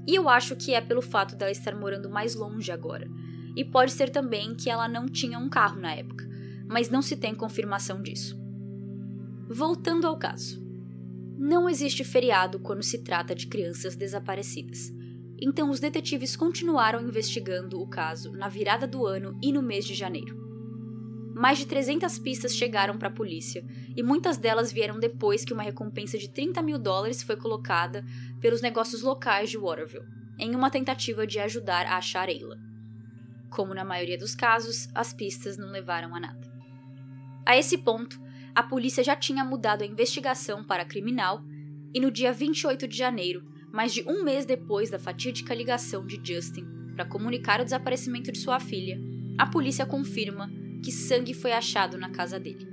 E 0.08 0.16
eu 0.16 0.30
acho 0.30 0.56
que 0.56 0.74
é 0.74 0.80
pelo 0.80 1.02
fato 1.02 1.36
dela 1.36 1.52
estar 1.52 1.76
morando 1.76 2.10
mais 2.10 2.36
longe 2.36 2.72
agora. 2.72 3.06
E 3.54 3.66
pode 3.66 3.92
ser 3.92 4.12
também 4.12 4.56
que 4.56 4.70
ela 4.70 4.88
não 4.88 5.08
tinha 5.08 5.38
um 5.38 5.50
carro 5.50 5.78
na 5.78 5.94
época, 5.94 6.26
mas 6.70 6.90
não 6.90 7.02
se 7.02 7.18
tem 7.18 7.36
confirmação 7.36 8.02
disso. 8.02 8.40
Voltando 9.50 10.08
ao 10.08 10.18
caso. 10.18 10.67
Não 11.38 11.70
existe 11.70 12.04
feriado 12.04 12.60
quando 12.60 12.82
se 12.82 13.04
trata 13.04 13.36
de 13.36 13.46
crianças 13.46 13.96
desaparecidas. 13.96 14.92
Então 15.40 15.70
os 15.70 15.80
detetives 15.80 16.36
continuaram 16.36 17.00
investigando 17.00 17.80
o 17.80 17.88
caso 17.88 18.32
na 18.32 18.50
virada 18.50 18.88
do 18.88 19.06
ano 19.06 19.38
e 19.40 19.52
no 19.54 19.62
mês 19.62 19.86
de 19.86 19.94
janeiro. 19.94 20.36
Mais 21.36 21.60
de 21.60 21.68
300 21.68 22.18
pistas 22.18 22.56
chegaram 22.56 22.98
para 22.98 23.10
a 23.10 23.14
polícia, 23.14 23.64
e 23.96 24.02
muitas 24.02 24.38
delas 24.38 24.72
vieram 24.72 25.00
depois 25.00 25.46
que 25.46 25.54
uma 25.54 25.62
recompensa 25.62 26.18
de 26.18 26.28
30 26.28 26.64
mil 26.64 26.80
dólares 26.80 27.22
foi 27.22 27.36
colocada 27.36 28.04
pelos 28.42 28.60
negócios 28.60 29.04
locais 29.04 29.52
de 29.52 29.60
Waterville, 29.60 30.08
em 30.40 30.56
uma 30.56 30.72
tentativa 30.72 31.28
de 31.28 31.38
ajudar 31.38 31.86
a 31.86 31.98
achar 31.98 32.30
Ayla. 32.30 32.58
Como 33.52 33.76
na 33.76 33.86
maioria 33.86 34.18
dos 34.18 34.34
casos, 34.34 34.90
as 34.96 35.14
pistas 35.14 35.56
não 35.56 35.70
levaram 35.70 36.16
a 36.16 36.20
nada. 36.20 36.52
A 37.46 37.56
esse 37.56 37.78
ponto, 37.78 38.20
a 38.58 38.64
polícia 38.64 39.04
já 39.04 39.16
tinha 39.16 39.44
mudado 39.44 39.84
a 39.84 39.86
investigação 39.86 40.64
para 40.64 40.84
criminal, 40.84 41.44
e 41.94 42.00
no 42.00 42.10
dia 42.10 42.34
28 42.34 42.88
de 42.88 42.98
janeiro, 42.98 43.46
mais 43.72 43.94
de 43.94 44.02
um 44.10 44.24
mês 44.24 44.48
depois 44.48 44.90
da 44.90 44.98
fatídica 44.98 45.54
ligação 45.54 46.08
de 46.08 46.20
Justin 46.24 46.66
para 46.96 47.06
comunicar 47.06 47.62
o 47.62 47.64
desaparecimento 47.64 48.32
de 48.32 48.40
sua 48.40 48.60
filha, 48.60 49.00
a 49.38 49.46
polícia 49.46 49.86
confirma 49.86 50.52
que 50.84 50.92
sangue 50.92 51.36
foi 51.36 51.52
achado 51.52 52.00
na 52.00 52.10
casa 52.10 52.40
dele. 52.40 52.68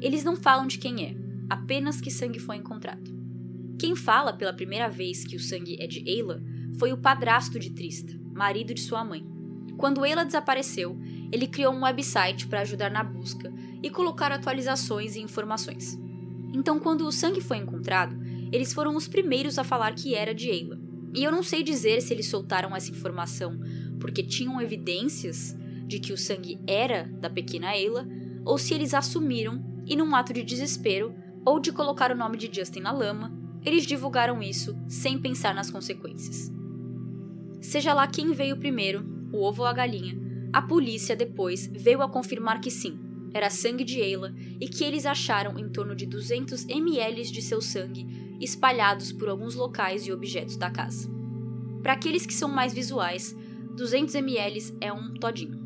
Eles 0.00 0.24
não 0.24 0.34
falam 0.34 0.66
de 0.66 0.78
quem 0.78 1.04
é, 1.04 1.14
apenas 1.50 2.00
que 2.00 2.10
sangue 2.10 2.38
foi 2.38 2.56
encontrado. 2.56 3.14
Quem 3.78 3.94
fala 3.94 4.32
pela 4.32 4.54
primeira 4.54 4.88
vez 4.88 5.26
que 5.26 5.36
o 5.36 5.40
sangue 5.40 5.76
é 5.78 5.86
de 5.86 6.08
Ayla 6.08 6.42
foi 6.78 6.90
o 6.90 6.96
padrasto 6.96 7.58
de 7.58 7.68
Trista, 7.68 8.18
marido 8.32 8.72
de 8.72 8.80
sua 8.80 9.04
mãe. 9.04 9.26
Quando 9.76 10.02
Ayla 10.02 10.24
desapareceu, 10.24 10.98
ele 11.30 11.46
criou 11.46 11.74
um 11.74 11.82
website 11.82 12.46
para 12.46 12.62
ajudar 12.62 12.90
na 12.90 13.04
busca 13.04 13.52
e 13.82 13.90
colocar 13.90 14.32
atualizações 14.32 15.16
e 15.16 15.20
informações. 15.20 15.98
Então, 16.52 16.78
quando 16.78 17.06
o 17.06 17.12
sangue 17.12 17.40
foi 17.40 17.58
encontrado, 17.58 18.16
eles 18.50 18.72
foram 18.72 18.96
os 18.96 19.06
primeiros 19.06 19.58
a 19.58 19.64
falar 19.64 19.94
que 19.94 20.14
era 20.14 20.34
de 20.34 20.50
Ayla. 20.50 20.78
E 21.14 21.22
eu 21.22 21.30
não 21.30 21.42
sei 21.42 21.62
dizer 21.62 22.00
se 22.00 22.12
eles 22.12 22.28
soltaram 22.28 22.74
essa 22.74 22.90
informação 22.90 23.58
porque 24.00 24.22
tinham 24.22 24.60
evidências 24.60 25.56
de 25.86 25.98
que 25.98 26.12
o 26.12 26.18
sangue 26.18 26.58
era 26.66 27.04
da 27.20 27.28
pequena 27.28 27.70
Ayla, 27.70 28.06
ou 28.44 28.58
se 28.58 28.74
eles 28.74 28.94
assumiram 28.94 29.62
e, 29.86 29.96
num 29.96 30.14
ato 30.14 30.32
de 30.32 30.42
desespero 30.42 31.14
ou 31.44 31.58
de 31.58 31.72
colocar 31.72 32.12
o 32.12 32.16
nome 32.16 32.36
de 32.36 32.50
Justin 32.52 32.80
na 32.80 32.92
lama, 32.92 33.32
eles 33.64 33.86
divulgaram 33.86 34.42
isso 34.42 34.76
sem 34.86 35.18
pensar 35.18 35.54
nas 35.54 35.70
consequências. 35.70 36.50
Seja 37.60 37.92
lá 37.92 38.06
quem 38.06 38.32
veio 38.32 38.58
primeiro, 38.58 39.04
o 39.32 39.42
ovo 39.42 39.62
ou 39.62 39.68
a 39.68 39.72
galinha, 39.72 40.16
a 40.52 40.62
polícia 40.62 41.16
depois 41.16 41.66
veio 41.66 42.02
a 42.02 42.08
confirmar 42.08 42.60
que 42.60 42.70
sim, 42.70 42.98
era 43.32 43.50
sangue 43.50 43.84
de 43.84 44.00
Ayla 44.00 44.34
e 44.60 44.68
que 44.68 44.84
eles 44.84 45.06
acharam 45.06 45.58
em 45.58 45.68
torno 45.68 45.94
de 45.94 46.06
200 46.06 46.68
ml 46.68 47.22
de 47.30 47.42
seu 47.42 47.60
sangue 47.60 48.36
espalhados 48.40 49.12
por 49.12 49.28
alguns 49.28 49.54
locais 49.54 50.06
e 50.06 50.12
objetos 50.12 50.56
da 50.56 50.70
casa. 50.70 51.08
Para 51.82 51.92
aqueles 51.92 52.26
que 52.26 52.34
são 52.34 52.48
mais 52.48 52.72
visuais, 52.72 53.36
200 53.76 54.14
ml 54.16 54.76
é 54.80 54.92
um 54.92 55.14
todinho. 55.14 55.58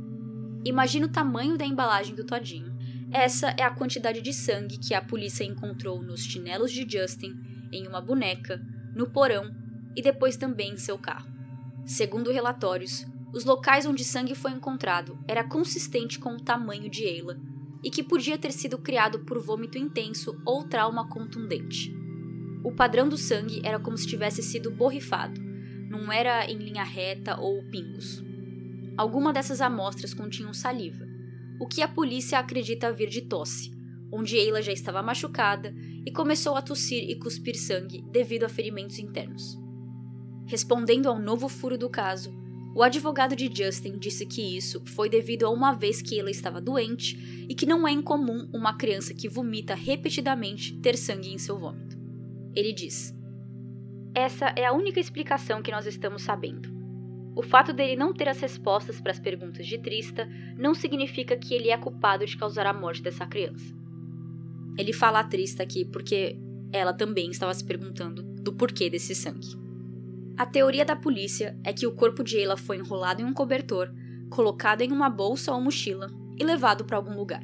Imagina 0.64 1.07
o 1.07 1.11
tamanho 1.11 1.57
da 1.57 1.66
embalagem 1.66 2.14
do 2.14 2.25
todinho. 2.25 2.72
Essa 3.11 3.48
é 3.59 3.62
a 3.62 3.70
quantidade 3.70 4.20
de 4.20 4.33
sangue 4.33 4.79
que 4.79 4.94
a 4.94 5.03
polícia 5.03 5.44
encontrou 5.44 6.03
nos 6.03 6.22
chinelos 6.25 6.72
de 6.72 6.87
Justin, 6.88 7.35
em 7.72 7.87
uma 7.87 8.01
boneca, 8.01 8.61
no 8.94 9.11
porão 9.11 9.51
e 9.96 10.03
depois 10.03 10.37
também 10.37 10.72
em 10.72 10.77
seu 10.77 10.98
carro. 10.98 11.31
Segundo 11.85 12.31
relatórios, 12.31 13.05
os 13.33 13.44
locais 13.44 13.87
onde 13.87 14.05
sangue 14.05 14.35
foi 14.35 14.53
encontrado 14.53 15.18
era 15.27 15.42
consistente 15.42 16.18
com 16.18 16.35
o 16.35 16.40
tamanho 16.40 16.88
de 16.88 17.05
Ayla 17.05 17.38
e 17.83 17.90
que 17.90 18.03
podia 18.03 18.38
ter 18.38 18.53
sido 18.53 18.79
criado 18.79 19.21
por 19.21 19.38
vômito 19.40 19.77
intenso 19.77 20.40
ou 20.45 20.64
trauma 20.64 21.09
contundente. 21.09 21.95
O 22.64 22.73
padrão 22.73 23.09
do 23.09 23.16
sangue 23.16 23.61
era 23.64 23.79
como 23.79 23.99
se 23.99 24.07
tivesse 24.07 24.42
sido 24.42 24.71
borrifado, 24.71 25.40
não 25.90 26.12
era 26.12 26.49
em 26.51 26.57
linha 26.57 26.85
reta 26.85 27.38
ou 27.38 27.62
pingos. 27.64 28.23
Alguma 28.97 29.33
dessas 29.33 29.61
amostras 29.61 30.14
continham 30.14 30.55
saliva, 30.55 31.05
o 31.61 31.66
que 31.66 31.83
a 31.83 31.88
polícia 31.88 32.38
acredita 32.38 32.92
vir 32.92 33.09
de 33.09 33.23
tosse, 33.23 33.73
onde 34.12 34.37
Ayla 34.37 34.62
já 34.62 34.73
estava 34.73 35.03
machucada 35.03 35.75
e 36.07 36.11
começou 36.11 36.57
a 36.57 36.62
tossir 36.62 37.09
e 37.09 37.18
cuspir 37.18 37.57
sangue 37.57 38.03
devido 38.11 38.45
a 38.45 38.49
ferimentos 38.49 38.99
internos. 38.99 39.59
Respondendo 40.47 41.09
ao 41.09 41.18
novo 41.18 41.49
furo 41.49 41.79
do 41.79 41.88
caso, 41.88 42.33
o 42.74 42.82
advogado 42.82 43.37
de 43.37 43.50
Justin 43.54 43.98
disse 43.98 44.24
que 44.24 44.56
isso 44.56 44.82
foi 44.87 45.08
devido 45.11 45.44
a 45.44 45.50
uma 45.50 45.72
vez 45.72 46.00
que 46.00 46.18
ela 46.18 46.30
estava 46.30 46.61
doente 46.61 47.46
e 47.48 47.54
que 47.54 47.66
não 47.66 47.87
é 47.87 47.92
incomum 47.92 48.48
uma 48.52 48.76
criança 48.76 49.12
que 49.12 49.28
vomita 49.28 49.74
repetidamente 49.74 50.78
ter 50.78 50.96
sangue 50.96 51.30
em 51.30 51.38
seu 51.38 51.58
vômito. 51.58 51.98
Ele 52.54 52.72
diz: 52.72 53.14
Essa 54.14 54.46
é 54.56 54.64
a 54.64 54.72
única 54.72 54.98
explicação 54.98 55.62
que 55.62 55.70
nós 55.70 55.87
estamos 55.87 56.22
sabendo. 56.22 56.70
O 57.37 57.42
fato 57.42 57.72
dele 57.72 57.96
não 57.96 58.12
ter 58.12 58.28
as 58.28 58.40
respostas 58.40 59.00
para 59.00 59.12
as 59.12 59.20
perguntas 59.20 59.66
de 59.66 59.78
Trista 59.78 60.26
não 60.56 60.74
significa 60.74 61.37
que 61.37 61.54
ele 61.54 61.70
é 61.70 61.76
culpado 61.76 62.24
de 62.24 62.37
causar 62.37 62.66
a 62.66 62.74
morte 62.74 63.02
dessa 63.02 63.26
criança. 63.26 63.74
Ele 64.78 64.92
fala 64.92 65.20
a 65.20 65.24
Trista 65.24 65.62
aqui 65.62 65.85
porque 65.85 66.38
ela 66.72 66.94
também 66.94 67.30
estava 67.30 67.52
se 67.52 67.64
perguntando 67.64 68.22
do 68.22 68.54
porquê 68.54 68.88
desse 68.88 69.14
sangue. 69.14 69.62
A 70.37 70.47
teoria 70.47 70.85
da 70.85 70.97
polícia 70.97 71.59
é 71.62 71.73
que 71.73 71.87
o 71.87 71.92
corpo 71.92 72.25
de 72.25 72.38
Ayla 72.38 72.57
foi 72.57 72.77
enrolado 72.77 73.21
em 73.21 73.25
um 73.25 73.35
cobertor, 73.35 73.92
colocado 74.31 74.81
em 74.81 74.90
uma 74.90 75.11
bolsa 75.11 75.53
ou 75.53 75.61
mochila 75.61 76.11
e 76.38 76.45
levado 76.45 76.85
para 76.85 76.97
algum 76.97 77.14
lugar. 77.14 77.42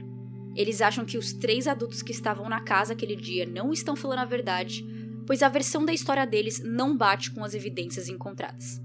Eles 0.57 0.81
acham 0.81 1.05
que 1.05 1.18
os 1.18 1.33
três 1.33 1.68
adultos 1.68 2.03
que 2.03 2.12
estavam 2.12 2.48
na 2.48 2.61
casa 2.61 2.94
aquele 2.94 3.14
dia 3.14 3.46
não 3.46 3.72
estão 3.72 3.94
falando 3.94 4.20
a 4.20 4.24
verdade, 4.24 4.85
pois 5.27 5.42
a 5.42 5.48
versão 5.48 5.85
da 5.85 5.92
história 5.92 6.27
deles 6.27 6.62
não 6.64 6.96
bate 6.96 7.31
com 7.31 7.44
as 7.44 7.55
evidências 7.55 8.09
encontradas. 8.09 8.81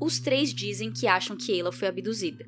Os 0.00 0.20
três 0.20 0.52
dizem 0.52 0.92
que 0.92 1.06
acham 1.06 1.36
que 1.36 1.52
Ayla 1.52 1.72
foi 1.72 1.88
abduzida, 1.88 2.44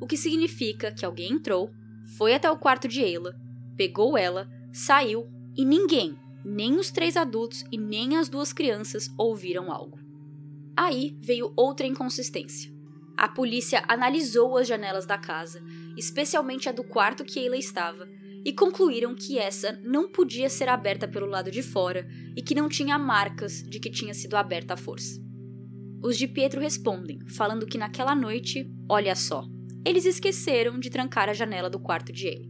o 0.00 0.06
que 0.06 0.16
significa 0.16 0.92
que 0.92 1.04
alguém 1.04 1.32
entrou, 1.32 1.70
foi 2.16 2.34
até 2.34 2.50
o 2.50 2.58
quarto 2.58 2.86
de 2.86 3.02
Ayla, 3.02 3.34
pegou 3.76 4.16
ela, 4.16 4.48
saiu 4.72 5.26
e 5.56 5.64
ninguém, 5.64 6.16
nem 6.44 6.78
os 6.78 6.90
três 6.90 7.16
adultos 7.16 7.64
e 7.72 7.78
nem 7.78 8.16
as 8.16 8.28
duas 8.28 8.52
crianças 8.52 9.12
ouviram 9.16 9.72
algo. 9.72 10.05
Aí 10.76 11.16
veio 11.22 11.52
outra 11.56 11.86
inconsistência. 11.86 12.70
A 13.16 13.28
polícia 13.28 13.82
analisou 13.88 14.58
as 14.58 14.68
janelas 14.68 15.06
da 15.06 15.16
casa, 15.16 15.62
especialmente 15.96 16.68
a 16.68 16.72
do 16.72 16.84
quarto 16.84 17.24
que 17.24 17.40
Ayla 17.40 17.56
estava, 17.56 18.06
e 18.44 18.52
concluíram 18.52 19.14
que 19.14 19.38
essa 19.38 19.72
não 19.82 20.08
podia 20.08 20.50
ser 20.50 20.68
aberta 20.68 21.08
pelo 21.08 21.26
lado 21.26 21.50
de 21.50 21.62
fora 21.62 22.06
e 22.36 22.42
que 22.42 22.54
não 22.54 22.68
tinha 22.68 22.98
marcas 22.98 23.62
de 23.62 23.80
que 23.80 23.90
tinha 23.90 24.12
sido 24.12 24.36
aberta 24.36 24.74
à 24.74 24.76
força. 24.76 25.18
Os 26.02 26.18
de 26.18 26.28
Pietro 26.28 26.60
respondem, 26.60 27.18
falando 27.26 27.66
que 27.66 27.78
naquela 27.78 28.14
noite, 28.14 28.70
olha 28.88 29.16
só, 29.16 29.44
eles 29.84 30.04
esqueceram 30.04 30.78
de 30.78 30.90
trancar 30.90 31.30
a 31.30 31.32
janela 31.32 31.70
do 31.70 31.80
quarto 31.80 32.12
de 32.12 32.28
Ayla. 32.28 32.46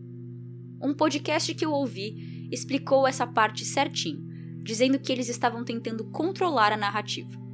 Um 0.83 0.93
podcast 0.93 1.55
que 1.55 1.65
eu 1.65 1.71
ouvi 1.73 2.49
explicou 2.51 3.07
essa 3.07 3.27
parte 3.27 3.65
certinho, 3.65 4.27
dizendo 4.65 4.99
que 4.99 5.13
eles 5.13 5.29
estavam 5.29 5.65
tentando 5.65 6.11
controlar 6.11 6.73
a 6.73 6.77
narrativa. 6.77 7.46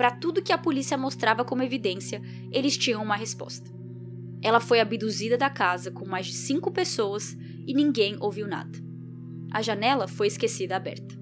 Para 0.00 0.12
tudo 0.12 0.40
que 0.40 0.50
a 0.50 0.56
polícia 0.56 0.96
mostrava 0.96 1.44
como 1.44 1.62
evidência, 1.62 2.22
eles 2.50 2.74
tinham 2.78 3.02
uma 3.02 3.16
resposta. 3.16 3.70
Ela 4.40 4.58
foi 4.58 4.80
abduzida 4.80 5.36
da 5.36 5.50
casa 5.50 5.90
com 5.90 6.08
mais 6.08 6.24
de 6.24 6.32
cinco 6.32 6.70
pessoas 6.70 7.36
e 7.66 7.74
ninguém 7.74 8.16
ouviu 8.18 8.48
nada. 8.48 8.78
A 9.52 9.60
janela 9.60 10.08
foi 10.08 10.26
esquecida 10.26 10.74
aberta. 10.74 11.14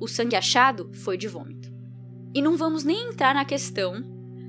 O 0.00 0.06
sangue 0.06 0.36
achado 0.36 0.92
foi 0.94 1.16
de 1.16 1.26
vômito. 1.26 1.74
E 2.32 2.40
não 2.40 2.56
vamos 2.56 2.84
nem 2.84 3.08
entrar 3.08 3.34
na 3.34 3.44
questão 3.44 4.00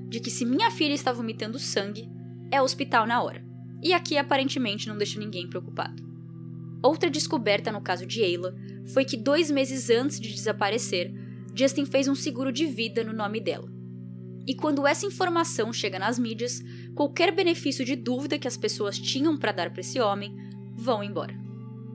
de 0.08 0.20
que 0.20 0.30
se 0.30 0.46
minha 0.46 0.70
filha 0.70 0.94
está 0.94 1.12
vomitando 1.12 1.58
sangue, 1.58 2.08
é 2.52 2.62
hospital 2.62 3.08
na 3.08 3.20
hora. 3.24 3.44
E 3.82 3.94
aqui 3.94 4.16
aparentemente 4.16 4.88
não 4.88 4.96
deixa 4.96 5.20
ninguém 5.20 5.50
preocupado. 5.50 6.04
Outra 6.84 7.10
descoberta 7.10 7.72
no 7.72 7.82
caso 7.82 8.06
de 8.06 8.24
Ayla 8.24 8.56
foi 8.94 9.06
que 9.06 9.18
dois 9.18 9.50
meses 9.50 9.90
antes 9.90 10.20
de 10.20 10.32
desaparecer, 10.32 11.12
Justin 11.56 11.86
fez 11.86 12.08
um 12.08 12.16
seguro 12.16 12.52
de 12.52 12.66
vida 12.66 13.04
no 13.04 13.14
nome 13.14 13.40
dela. 13.40 13.70
E 14.48 14.56
quando 14.56 14.88
essa 14.88 15.06
informação 15.06 15.72
chega 15.72 16.00
nas 16.00 16.18
mídias, 16.18 16.62
qualquer 16.96 17.34
benefício 17.34 17.86
de 17.86 17.96
dúvida 17.96 18.40
que 18.40 18.48
as 18.48 18.58
pessoas 18.58 18.98
tinham 18.98 19.38
para 19.38 19.52
dar 19.52 19.72
para 19.72 19.82
esse 19.82 20.00
homem 20.00 20.36
vão 20.76 21.04
embora. 21.04 21.36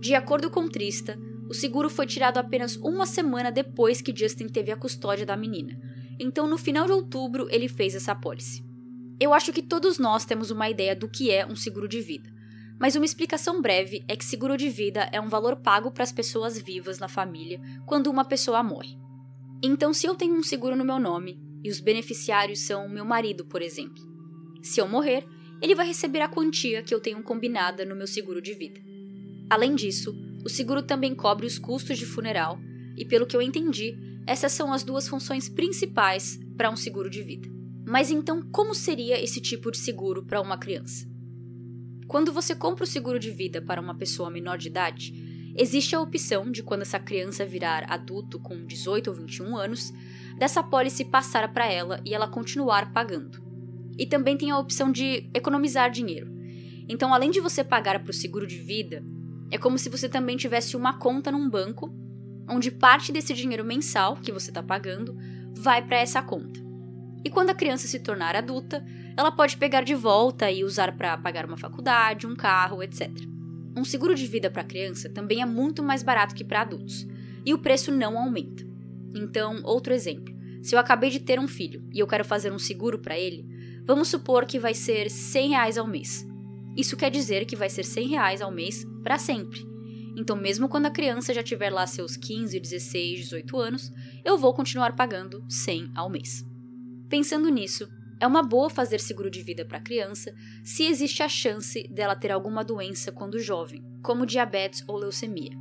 De 0.01 0.14
acordo 0.14 0.51
com 0.51 0.69
Trista, 0.69 1.19
o 1.49 1.55
seguro 1.55 1.88
foi 1.88 2.07
tirado 2.07 2.38
apenas 2.38 2.77
uma 2.77 3.07
semana 3.07 3.51
depois 3.51 4.01
que 4.01 4.14
Justin 4.14 4.49
teve 4.49 4.71
a 4.71 4.77
custódia 4.77 5.27
da 5.27 5.37
menina. 5.37 5.79
Então, 6.19 6.47
no 6.47 6.57
final 6.57 6.87
de 6.87 6.92
outubro, 6.92 7.49
ele 7.51 7.69
fez 7.69 7.95
essa 7.95 8.12
apólice. 8.12 8.64
Eu 9.19 9.33
acho 9.33 9.53
que 9.53 9.62
todos 9.62 9.99
nós 9.99 10.25
temos 10.25 10.51
uma 10.51 10.69
ideia 10.69 10.95
do 10.95 11.09
que 11.09 11.31
é 11.31 11.47
um 11.47 11.57
seguro 11.57 11.88
de 11.88 12.01
vida. 12.01 12.31
Mas 12.79 12.95
uma 12.95 13.07
explicação 13.07 13.62
breve 13.62 14.05
é 14.07 14.14
que 14.14 14.25
seguro 14.25 14.57
de 14.57 14.69
vida 14.69 15.09
é 15.11 15.21
um 15.21 15.29
valor 15.29 15.57
pago 15.57 15.90
para 15.90 16.05
as 16.05 16.12
pessoas 16.12 16.59
vivas 16.59 16.99
na 16.99 17.09
família 17.09 17.61
quando 17.87 18.09
uma 18.09 18.25
pessoa 18.25 18.62
morre. 18.62 18.99
Então, 19.62 19.92
se 19.92 20.07
eu 20.07 20.14
tenho 20.14 20.35
um 20.35 20.42
seguro 20.42 20.77
no 20.77 20.85
meu 20.85 20.99
nome 20.99 21.38
e 21.64 21.71
os 21.71 21.81
beneficiários 21.81 22.61
são 22.61 22.88
meu 22.88 23.05
marido, 23.05 23.45
por 23.45 23.62
exemplo, 23.62 24.03
se 24.62 24.81
eu 24.81 24.88
morrer, 24.88 25.27
ele 25.62 25.75
vai 25.75 25.87
receber 25.87 26.21
a 26.21 26.29
quantia 26.29 26.83
que 26.83 26.95
eu 26.95 27.01
tenho 27.01 27.23
combinada 27.23 27.85
no 27.85 27.97
meu 27.97 28.07
seguro 28.07 28.42
de 28.42 28.55
vida. 28.55 28.81
Além 29.49 29.75
disso, 29.75 30.14
o 30.45 30.49
seguro 30.49 30.83
também 30.83 31.14
cobre 31.14 31.47
os 31.47 31.59
custos 31.59 31.99
de 31.99 32.07
funeral, 32.07 32.59
e 32.97 33.05
pelo 33.05 33.27
que 33.27 33.37
eu 33.37 33.42
entendi, 33.42 33.97
essas 34.27 34.53
são 34.53 34.73
as 34.73 34.83
duas 34.83 35.09
funções 35.09 35.49
principais 35.49 36.38
para 36.57 36.71
um 36.71 36.77
seguro 36.77 37.09
de 37.09 37.23
vida. 37.23 37.49
Mas 37.87 38.11
então, 38.11 38.42
como 38.51 38.75
seria 38.75 39.23
esse 39.23 39.40
tipo 39.40 39.71
de 39.71 39.79
seguro 39.79 40.25
para 40.25 40.40
uma 40.40 40.59
criança? 40.59 41.07
Quando 42.09 42.33
você 42.33 42.55
compra 42.55 42.85
o 42.85 42.87
seguro 42.87 43.19
de 43.19 43.31
vida 43.31 43.62
para 43.62 43.81
uma 43.81 43.97
pessoa 43.97 44.31
menor 44.31 44.59
de 44.59 44.69
idade, 44.69 45.12
existe 45.57 45.95
a 45.95 46.01
opção 46.01 46.51
de 46.51 46.62
quando 46.62 46.83
essa 46.83 46.99
criança 46.99 47.45
virar 47.45 47.85
adulto 47.88 48.38
com 48.38 48.64
18 48.64 49.09
ou 49.09 49.16
21 49.16 49.57
anos, 49.57 49.92
dessa 50.38 50.62
pólice 50.62 51.05
passar 51.05 51.53
para 51.53 51.71
ela 51.71 52.01
e 52.05 52.14
ela 52.14 52.29
continuar 52.29 52.92
pagando. 52.92 53.42
E 53.99 54.07
também 54.07 54.37
tem 54.37 54.51
a 54.51 54.59
opção 54.59 54.92
de 54.92 55.29
economizar 55.33 55.90
dinheiro. 55.90 56.31
Então, 56.88 57.12
além 57.12 57.31
de 57.31 57.40
você 57.40 57.64
pagar 57.64 57.99
para 58.01 58.11
o 58.11 58.14
seguro 58.14 58.47
de 58.47 58.59
vida, 58.59 59.03
é 59.51 59.59
como 59.59 59.79
se 59.79 59.88
você 59.88 60.09
também 60.09 60.37
tivesse 60.37 60.77
uma 60.77 60.99
conta 60.99 61.33
num 61.33 61.49
banco, 61.49 61.92
onde 62.49 62.71
parte 62.71 63.11
desse 63.11 63.33
dinheiro 63.33 63.64
mensal 63.64 64.16
que 64.16 64.31
você 64.31 64.51
está 64.51 64.62
pagando 64.62 65.16
vai 65.55 65.83
para 65.83 65.97
essa 65.97 66.23
conta. 66.23 66.61
E 67.25 67.31
quando 67.31 67.51
a 67.51 67.55
criança 67.55 67.88
se 67.88 67.99
tornar 67.99 68.37
adulta, 68.37 68.85
ela 69.16 69.33
pode 69.33 69.57
pegar 69.57 69.83
de 69.83 69.95
volta 69.95 70.51
e 70.51 70.62
usar 70.62 70.97
para 70.97 71.16
pagar 71.16 71.47
uma 71.47 71.57
faculdade, 71.57 72.27
um 72.27 72.37
carro, 72.37 72.83
etc. 72.83 73.11
Um 73.77 73.85
seguro 73.85 74.15
de 74.15 74.27
vida 74.27 74.51
para 74.51 74.65
criança 74.65 75.11
também 75.11 75.43
é 75.43 75.47
muito 75.47 75.83
mais 75.83 76.03
barato 76.03 76.35
que 76.35 76.45
para 76.45 76.62
adultos, 76.62 77.07
e 77.45 77.53
o 77.53 77.59
preço 77.59 77.93
não 77.93 78.19
aumenta. 78.19 78.67
Então, 79.15 79.61
outro 79.65 79.93
exemplo: 79.93 80.35
se 80.62 80.75
eu 80.75 80.79
acabei 80.79 81.11
de 81.11 81.21
ter 81.21 81.39
um 81.39 81.47
filho 81.47 81.87
e 81.93 81.99
eu 81.99 82.07
quero 82.07 82.25
fazer 82.25 82.51
um 82.51 82.59
seguro 82.59 82.99
para 82.99 83.19
ele, 83.19 83.47
vamos 83.85 84.09
supor 84.09 84.47
que 84.47 84.59
vai 84.59 84.75
ser 84.75 85.11
100 85.11 85.51
reais 85.51 85.79
ao 85.79 85.87
mês. 85.87 86.27
Isso 86.77 86.97
quer 86.97 87.11
dizer 87.11 87.45
que 87.45 87.55
vai 87.55 87.69
ser 87.69 87.85
100 87.85 88.09
reais 88.09 88.43
ao 88.43 88.51
mês 88.51 88.85
para 89.03 89.19
sempre. 89.19 89.65
Então, 90.17 90.35
mesmo 90.35 90.69
quando 90.69 90.87
a 90.87 90.91
criança 90.91 91.35
já 91.35 91.43
tiver 91.43 91.71
lá 91.71 91.87
seus 91.87 92.17
15, 92.17 92.59
16, 92.59 93.21
18 93.21 93.59
anos, 93.59 93.93
eu 94.25 94.39
vou 94.39 94.55
continuar 94.55 94.97
pagando 94.97 95.45
100 95.49 95.91
ao 95.95 96.09
mês. 96.09 96.45
Pensando 97.09 97.51
nisso, 97.51 97.87
é 98.18 98.26
uma 98.26 98.42
boa 98.42 98.70
fazer 98.70 99.00
seguro 99.00 99.31
de 99.31 99.42
vida 99.42 99.64
para 99.64 99.79
a 99.79 99.83
criança 99.83 100.35
se 100.64 100.85
existe 100.85 101.22
a 101.22 101.29
chance 101.29 101.87
dela 101.88 102.16
ter 102.16 102.31
alguma 102.31 102.64
doença 102.64 103.12
quando 103.12 103.38
jovem, 103.38 103.85
como 104.02 104.24
diabetes 104.24 104.83
ou 104.87 104.96
leucemia, 104.96 105.52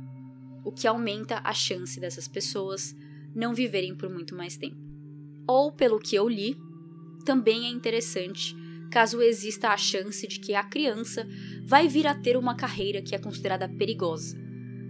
o 0.64 0.72
que 0.72 0.86
aumenta 0.86 1.40
a 1.44 1.52
chance 1.52 2.00
dessas 2.00 2.26
pessoas 2.26 2.94
não 3.34 3.54
viverem 3.54 3.94
por 3.94 4.08
muito 4.08 4.34
mais 4.34 4.56
tempo. 4.56 4.76
Ou, 5.46 5.70
pelo 5.70 5.98
que 5.98 6.16
eu 6.16 6.28
li, 6.28 6.56
também 7.24 7.66
é 7.66 7.68
interessante 7.68 8.56
caso 8.90 9.20
exista 9.20 9.68
a 9.68 9.76
chance 9.76 10.26
de 10.26 10.40
que 10.40 10.54
a 10.54 10.62
criança 10.62 11.26
vai 11.64 11.86
vir 11.86 12.06
a 12.06 12.14
ter 12.14 12.36
uma 12.36 12.54
carreira 12.54 13.02
que 13.02 13.14
é 13.14 13.18
considerada 13.18 13.68
perigosa. 13.68 14.38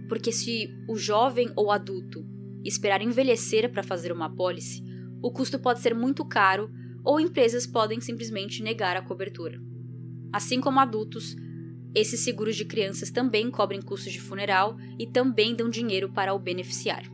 Porque 0.07 0.31
se 0.31 0.69
o 0.87 0.95
jovem 0.95 1.51
ou 1.55 1.71
adulto 1.71 2.25
esperar 2.63 3.01
envelhecer 3.01 3.69
para 3.71 3.83
fazer 3.83 4.11
uma 4.11 4.27
apólice, 4.27 4.81
o 5.21 5.31
custo 5.31 5.59
pode 5.59 5.81
ser 5.81 5.93
muito 5.93 6.23
caro 6.23 6.71
ou 7.07 7.21
empresas 7.21 7.65
podem 7.65 8.01
simplesmente 8.01 8.61
negar 8.61 8.97
a 8.97 9.01
cobertura. 9.01 9.61
Assim 10.33 10.59
como 10.59 10.77
adultos, 10.77 11.37
esses 11.95 12.19
seguros 12.19 12.57
de 12.57 12.65
crianças 12.65 13.09
também 13.09 13.49
cobrem 13.49 13.81
custos 13.81 14.11
de 14.11 14.19
funeral 14.19 14.77
e 14.99 15.07
também 15.07 15.55
dão 15.55 15.69
dinheiro 15.69 16.09
para 16.09 16.33
o 16.33 16.39
beneficiário. 16.39 17.09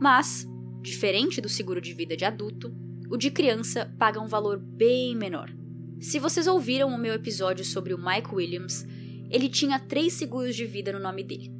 Mas, 0.00 0.44
diferente 0.80 1.40
do 1.40 1.48
seguro 1.48 1.80
de 1.80 1.94
vida 1.94 2.16
de 2.16 2.24
adulto, 2.24 2.74
o 3.08 3.16
de 3.16 3.30
criança 3.30 3.94
paga 4.00 4.20
um 4.20 4.26
valor 4.26 4.58
bem 4.58 5.14
menor. 5.14 5.54
Se 6.00 6.18
vocês 6.18 6.48
ouviram 6.48 6.88
o 6.88 6.98
meu 6.98 7.14
episódio 7.14 7.64
sobre 7.64 7.94
o 7.94 8.04
Mike 8.04 8.34
Williams, 8.34 8.84
ele 9.30 9.48
tinha 9.48 9.78
três 9.78 10.14
seguros 10.14 10.56
de 10.56 10.66
vida 10.66 10.92
no 10.92 10.98
nome 10.98 11.22
dele. 11.22 11.52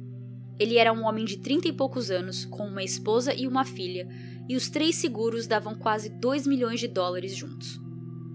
Ele 0.59 0.77
era 0.77 0.91
um 0.91 1.05
homem 1.05 1.23
de 1.23 1.37
30 1.37 1.69
e 1.69 1.73
poucos 1.73 2.11
anos, 2.11 2.43
com 2.43 2.67
uma 2.67 2.83
esposa 2.83 3.33
e 3.33 3.47
uma 3.47 3.63
filha, 3.63 4.09
e 4.47 4.55
os 4.55 4.69
três 4.69 4.95
seguros 4.95 5.47
davam 5.47 5.75
quase 5.75 6.09
2 6.09 6.45
milhões 6.47 6.79
de 6.79 6.87
dólares 6.87 7.35
juntos. 7.35 7.79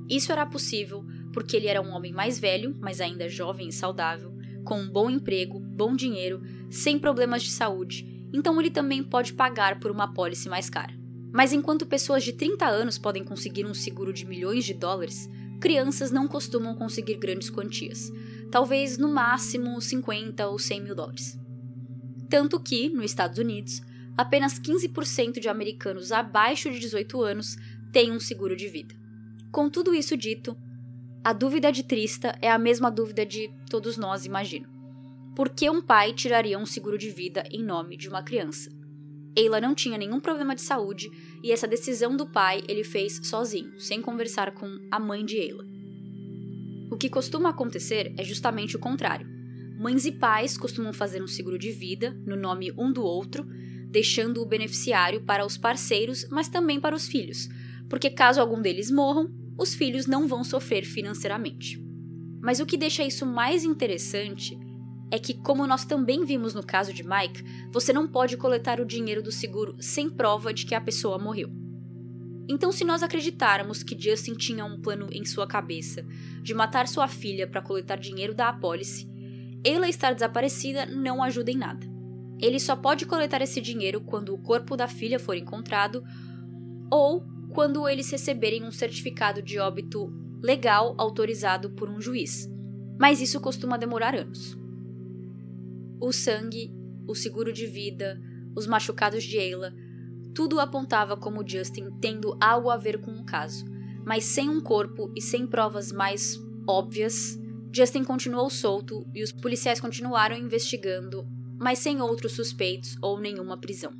Isso 0.08 0.32
era 0.32 0.46
possível 0.46 1.04
porque 1.32 1.56
ele 1.56 1.66
era 1.66 1.82
um 1.82 1.90
homem 1.90 2.12
mais 2.12 2.38
velho, 2.38 2.76
mas 2.80 3.00
ainda 3.00 3.28
jovem 3.28 3.68
e 3.68 3.72
saudável, 3.72 4.32
com 4.64 4.80
um 4.80 4.90
bom 4.90 5.10
emprego, 5.10 5.60
bom 5.60 5.94
dinheiro, 5.94 6.42
sem 6.70 6.98
problemas 6.98 7.42
de 7.42 7.50
saúde, 7.50 8.26
então 8.32 8.58
ele 8.60 8.70
também 8.70 9.02
pode 9.02 9.34
pagar 9.34 9.78
por 9.80 9.90
uma 9.90 10.04
apólice 10.04 10.48
mais 10.48 10.68
cara. 10.68 10.92
Mas 11.32 11.52
enquanto 11.52 11.86
pessoas 11.86 12.24
de 12.24 12.32
30 12.32 12.66
anos 12.66 12.98
podem 12.98 13.22
conseguir 13.24 13.66
um 13.66 13.74
seguro 13.74 14.12
de 14.12 14.26
milhões 14.26 14.64
de 14.64 14.74
dólares, 14.74 15.28
crianças 15.60 16.10
não 16.10 16.26
costumam 16.26 16.74
conseguir 16.74 17.16
grandes 17.16 17.50
quantias, 17.50 18.10
talvez 18.50 18.96
no 18.96 19.08
máximo 19.08 19.80
50 19.80 20.48
ou 20.48 20.58
100 20.58 20.80
mil 20.82 20.94
dólares. 20.94 21.38
Tanto 22.28 22.60
que, 22.60 22.88
nos 22.88 23.06
Estados 23.06 23.38
Unidos, 23.38 23.80
apenas 24.18 24.58
15% 24.58 25.38
de 25.38 25.48
americanos 25.48 26.10
abaixo 26.10 26.68
de 26.72 26.80
18 26.80 27.22
anos 27.22 27.56
têm 27.92 28.10
um 28.10 28.18
seguro 28.18 28.56
de 28.56 28.66
vida. 28.66 28.92
Com 29.52 29.70
tudo 29.70 29.94
isso 29.94 30.16
dito, 30.16 30.56
a 31.22 31.32
dúvida 31.32 31.70
de 31.70 31.84
Trista 31.84 32.36
é 32.42 32.50
a 32.50 32.58
mesma 32.58 32.90
dúvida 32.90 33.24
de 33.24 33.48
todos 33.70 33.96
nós, 33.96 34.26
imagino. 34.26 34.68
Por 35.36 35.50
que 35.50 35.70
um 35.70 35.80
pai 35.80 36.12
tiraria 36.12 36.58
um 36.58 36.66
seguro 36.66 36.98
de 36.98 37.10
vida 37.10 37.44
em 37.48 37.62
nome 37.62 37.96
de 37.96 38.08
uma 38.08 38.20
criança? 38.20 38.76
Eila 39.36 39.60
não 39.60 39.72
tinha 39.72 39.96
nenhum 39.96 40.18
problema 40.18 40.52
de 40.52 40.62
saúde 40.62 41.08
e 41.44 41.52
essa 41.52 41.68
decisão 41.68 42.16
do 42.16 42.26
pai 42.26 42.60
ele 42.66 42.82
fez 42.82 43.20
sozinho, 43.22 43.78
sem 43.78 44.02
conversar 44.02 44.52
com 44.52 44.80
a 44.90 44.98
mãe 44.98 45.24
de 45.24 45.36
Eila. 45.36 45.64
O 46.90 46.96
que 46.96 47.08
costuma 47.08 47.50
acontecer 47.50 48.12
é 48.16 48.24
justamente 48.24 48.74
o 48.74 48.80
contrário. 48.80 49.28
Mães 49.78 50.04
e 50.06 50.10
pais 50.10 50.58
costumam 50.58 50.92
fazer 50.92 51.22
um 51.22 51.28
seguro 51.28 51.56
de 51.56 51.70
vida 51.70 52.10
no 52.26 52.34
nome 52.34 52.72
um 52.76 52.92
do 52.92 53.04
outro 53.04 53.46
deixando 53.90 54.42
o 54.42 54.46
beneficiário 54.46 55.22
para 55.22 55.44
os 55.44 55.56
parceiros, 55.56 56.26
mas 56.30 56.48
também 56.48 56.80
para 56.80 56.94
os 56.94 57.08
filhos, 57.08 57.48
porque 57.88 58.10
caso 58.10 58.40
algum 58.40 58.60
deles 58.60 58.90
morram, 58.90 59.30
os 59.58 59.74
filhos 59.74 60.06
não 60.06 60.28
vão 60.28 60.44
sofrer 60.44 60.84
financeiramente. 60.84 61.82
Mas 62.40 62.60
o 62.60 62.66
que 62.66 62.76
deixa 62.76 63.02
isso 63.02 63.26
mais 63.26 63.64
interessante 63.64 64.56
é 65.10 65.18
que, 65.18 65.34
como 65.34 65.66
nós 65.66 65.84
também 65.84 66.24
vimos 66.24 66.54
no 66.54 66.64
caso 66.64 66.92
de 66.92 67.02
Mike, 67.02 67.42
você 67.72 67.92
não 67.92 68.06
pode 68.06 68.36
coletar 68.36 68.80
o 68.80 68.86
dinheiro 68.86 69.22
do 69.22 69.32
seguro 69.32 69.74
sem 69.80 70.08
prova 70.08 70.52
de 70.52 70.66
que 70.66 70.74
a 70.74 70.80
pessoa 70.80 71.18
morreu. 71.18 71.50
Então, 72.48 72.70
se 72.70 72.84
nós 72.84 73.02
acreditarmos 73.02 73.82
que 73.82 73.98
Justin 73.98 74.34
tinha 74.34 74.64
um 74.64 74.80
plano 74.80 75.08
em 75.10 75.24
sua 75.24 75.46
cabeça 75.46 76.04
de 76.42 76.54
matar 76.54 76.86
sua 76.86 77.08
filha 77.08 77.46
para 77.46 77.62
coletar 77.62 77.96
dinheiro 77.96 78.34
da 78.34 78.48
apólice, 78.48 79.08
ela 79.64 79.88
estar 79.88 80.12
desaparecida 80.12 80.86
não 80.86 81.22
ajuda 81.22 81.50
em 81.50 81.56
nada. 81.56 81.86
Ele 82.40 82.60
só 82.60 82.76
pode 82.76 83.06
coletar 83.06 83.42
esse 83.42 83.60
dinheiro 83.60 84.00
quando 84.00 84.34
o 84.34 84.38
corpo 84.38 84.76
da 84.76 84.86
filha 84.86 85.18
for 85.18 85.36
encontrado 85.36 86.02
ou 86.90 87.24
quando 87.52 87.88
eles 87.88 88.10
receberem 88.10 88.64
um 88.64 88.70
certificado 88.70 89.42
de 89.42 89.58
óbito 89.58 90.12
legal 90.42 90.94
autorizado 90.98 91.70
por 91.70 91.88
um 91.88 92.00
juiz. 92.00 92.48
Mas 92.98 93.20
isso 93.20 93.40
costuma 93.40 93.76
demorar 93.76 94.14
anos. 94.14 94.56
O 96.00 96.12
sangue, 96.12 96.72
o 97.06 97.14
seguro 97.14 97.52
de 97.52 97.66
vida, 97.66 98.20
os 98.54 98.66
machucados 98.66 99.24
de 99.24 99.38
Ayla, 99.38 99.72
tudo 100.34 100.60
apontava 100.60 101.16
como 101.16 101.46
Justin 101.46 101.90
tendo 102.00 102.36
algo 102.40 102.70
a 102.70 102.76
ver 102.76 103.00
com 103.00 103.10
o 103.12 103.24
caso, 103.24 103.64
mas 104.04 104.24
sem 104.24 104.48
um 104.48 104.60
corpo 104.60 105.12
e 105.16 105.20
sem 105.20 105.46
provas 105.46 105.90
mais 105.90 106.38
óbvias, 106.68 107.36
Justin 107.72 108.04
continuou 108.04 108.48
solto 108.48 109.04
e 109.14 109.22
os 109.22 109.32
policiais 109.32 109.80
continuaram 109.80 110.36
investigando 110.36 111.26
mas 111.58 111.78
sem 111.78 112.00
outros 112.00 112.32
suspeitos 112.32 112.96
ou 113.02 113.18
nenhuma 113.18 113.58
prisão. 113.58 113.92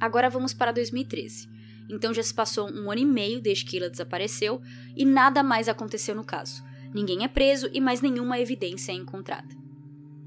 Agora 0.00 0.30
vamos 0.30 0.54
para 0.54 0.72
2013. 0.72 1.48
Então 1.90 2.14
já 2.14 2.22
se 2.22 2.32
passou 2.32 2.70
um 2.70 2.90
ano 2.90 3.00
e 3.00 3.04
meio 3.04 3.40
desde 3.40 3.64
que 3.64 3.76
ela 3.76 3.90
desapareceu 3.90 4.60
e 4.96 5.04
nada 5.04 5.42
mais 5.42 5.68
aconteceu 5.68 6.14
no 6.14 6.24
caso. 6.24 6.62
Ninguém 6.94 7.24
é 7.24 7.28
preso 7.28 7.68
e 7.72 7.80
mais 7.80 8.00
nenhuma 8.00 8.38
evidência 8.38 8.92
é 8.92 8.94
encontrada. 8.94 9.54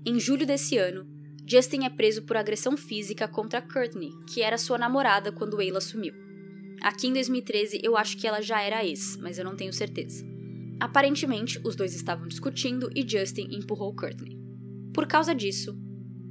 Em 0.06 0.20
julho 0.20 0.46
desse 0.46 0.78
ano, 0.78 1.08
Justin 1.46 1.86
é 1.86 1.90
preso 1.90 2.24
por 2.24 2.38
agressão 2.38 2.78
física 2.78 3.28
contra 3.28 3.62
Courtney, 3.62 4.12
que 4.28 4.42
era 4.42 4.58
sua 4.58 4.78
namorada 4.78 5.32
quando 5.32 5.60
Ayla 5.60 5.82
sumiu. 5.82 6.14
Aqui 6.82 7.08
em 7.08 7.14
2013 7.14 7.80
eu 7.82 7.98
acho 7.98 8.18
que 8.18 8.28
ela 8.28 8.42
já 8.42 8.62
era 8.62 8.86
ex, 8.86 9.18
mas 9.18 9.38
eu 9.38 9.46
não 9.46 9.56
tenho 9.56 9.74
certeza. 9.74 10.26
Aparentemente, 10.80 11.60
os 11.64 11.76
dois 11.76 11.96
estavam 11.96 12.28
discutindo 12.28 12.90
e 12.94 13.08
Justin 13.08 13.48
empurrou 13.52 13.96
Courtney. 13.96 14.38
Por 14.94 15.08
causa 15.08 15.34
disso, 15.34 15.78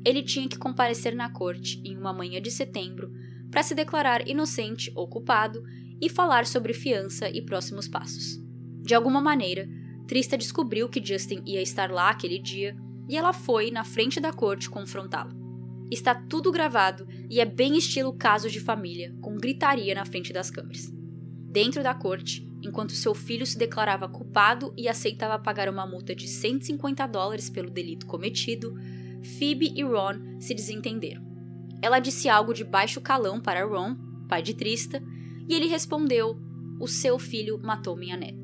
ele 0.04 0.22
tinha 0.22 0.48
que 0.48 0.58
comparecer 0.58 1.14
na 1.14 1.30
corte 1.30 1.80
em 1.84 1.96
uma 1.96 2.12
manhã 2.12 2.40
de 2.40 2.50
setembro 2.50 3.12
para 3.50 3.62
se 3.62 3.74
declarar 3.74 4.26
inocente 4.26 4.90
ou 4.94 5.06
culpado 5.06 5.62
e 6.00 6.08
falar 6.08 6.46
sobre 6.46 6.72
fiança 6.72 7.28
e 7.28 7.42
próximos 7.42 7.86
passos. 7.86 8.40
De 8.82 8.94
alguma 8.94 9.20
maneira, 9.20 9.68
Trista 10.08 10.36
descobriu 10.36 10.88
que 10.88 11.04
Justin 11.04 11.42
ia 11.46 11.62
estar 11.62 11.90
lá 11.90 12.10
aquele 12.10 12.38
dia 12.38 12.76
e 13.08 13.16
ela 13.16 13.32
foi 13.32 13.70
na 13.70 13.84
frente 13.84 14.18
da 14.18 14.32
corte 14.32 14.68
confrontá-lo. 14.68 15.40
Está 15.90 16.14
tudo 16.14 16.50
gravado 16.50 17.06
e 17.30 17.40
é 17.40 17.44
bem 17.44 17.76
estilo 17.76 18.12
caso 18.12 18.50
de 18.50 18.58
família, 18.58 19.14
com 19.20 19.36
gritaria 19.36 19.94
na 19.94 20.04
frente 20.04 20.32
das 20.32 20.50
câmeras. 20.50 20.90
Dentro 21.50 21.82
da 21.82 21.94
corte, 21.94 22.48
enquanto 22.62 22.92
seu 22.92 23.14
filho 23.14 23.44
se 23.44 23.58
declarava 23.58 24.08
culpado 24.08 24.72
e 24.76 24.88
aceitava 24.88 25.38
pagar 25.38 25.68
uma 25.68 25.86
multa 25.86 26.14
de 26.14 26.26
150 26.26 27.06
dólares 27.06 27.50
pelo 27.50 27.70
delito 27.70 28.06
cometido, 28.06 28.74
Phoebe 29.22 29.72
e 29.76 29.82
Ron 29.82 30.40
se 30.40 30.54
desentenderam. 30.54 31.22
Ela 31.80 31.98
disse 31.98 32.28
algo 32.28 32.52
de 32.52 32.64
baixo 32.64 33.00
calão 33.00 33.40
para 33.40 33.64
Ron, 33.64 33.96
pai 34.28 34.42
de 34.42 34.54
Trista, 34.54 35.02
e 35.48 35.54
ele 35.54 35.66
respondeu: 35.66 36.36
O 36.80 36.86
seu 36.86 37.18
filho 37.18 37.58
matou 37.62 37.96
minha 37.96 38.16
neta. 38.16 38.38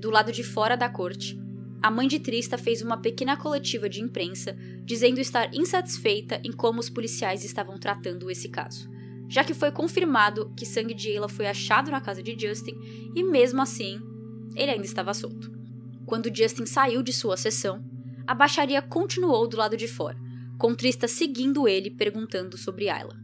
Do 0.00 0.10
lado 0.10 0.30
de 0.30 0.44
fora 0.44 0.76
da 0.76 0.88
corte, 0.88 1.38
a 1.82 1.90
mãe 1.90 2.08
de 2.08 2.18
Trista 2.18 2.58
fez 2.58 2.82
uma 2.82 3.00
pequena 3.00 3.36
coletiva 3.36 3.88
de 3.88 4.02
imprensa 4.02 4.56
dizendo 4.84 5.20
estar 5.20 5.54
insatisfeita 5.54 6.40
em 6.44 6.52
como 6.52 6.80
os 6.80 6.90
policiais 6.90 7.44
estavam 7.44 7.78
tratando 7.78 8.30
esse 8.30 8.48
caso, 8.48 8.88
já 9.28 9.44
que 9.44 9.54
foi 9.54 9.70
confirmado 9.70 10.52
que 10.56 10.66
sangue 10.66 10.94
de 10.94 11.10
Ayla 11.10 11.28
foi 11.28 11.46
achado 11.46 11.90
na 11.90 12.00
casa 12.00 12.22
de 12.22 12.36
Justin 12.38 12.74
e, 13.14 13.22
mesmo 13.22 13.62
assim, 13.62 14.00
ele 14.56 14.72
ainda 14.72 14.84
estava 14.84 15.14
solto. 15.14 15.52
Quando 16.04 16.34
Justin 16.34 16.66
saiu 16.66 17.02
de 17.02 17.12
sua 17.12 17.36
sessão, 17.36 17.84
a 18.28 18.34
baixaria 18.34 18.82
continuou 18.82 19.48
do 19.48 19.56
lado 19.56 19.74
de 19.74 19.88
fora, 19.88 20.18
com 20.58 20.74
Trista 20.74 21.08
seguindo 21.08 21.66
ele 21.66 21.90
perguntando 21.90 22.58
sobre 22.58 22.90
Ayla. 22.90 23.16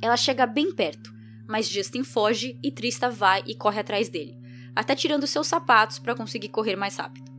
Ela 0.00 0.16
chega 0.16 0.46
bem 0.46 0.72
perto, 0.72 1.12
mas 1.46 1.68
Justin 1.68 2.02
foge 2.02 2.58
e 2.62 2.72
Trista 2.72 3.10
vai 3.10 3.42
e 3.46 3.54
corre 3.54 3.80
atrás 3.80 4.08
dele, 4.08 4.38
até 4.74 4.94
tirando 4.94 5.26
seus 5.26 5.46
sapatos 5.46 5.98
para 5.98 6.14
conseguir 6.14 6.48
correr 6.48 6.74
mais 6.74 6.96
rápido. 6.96 7.30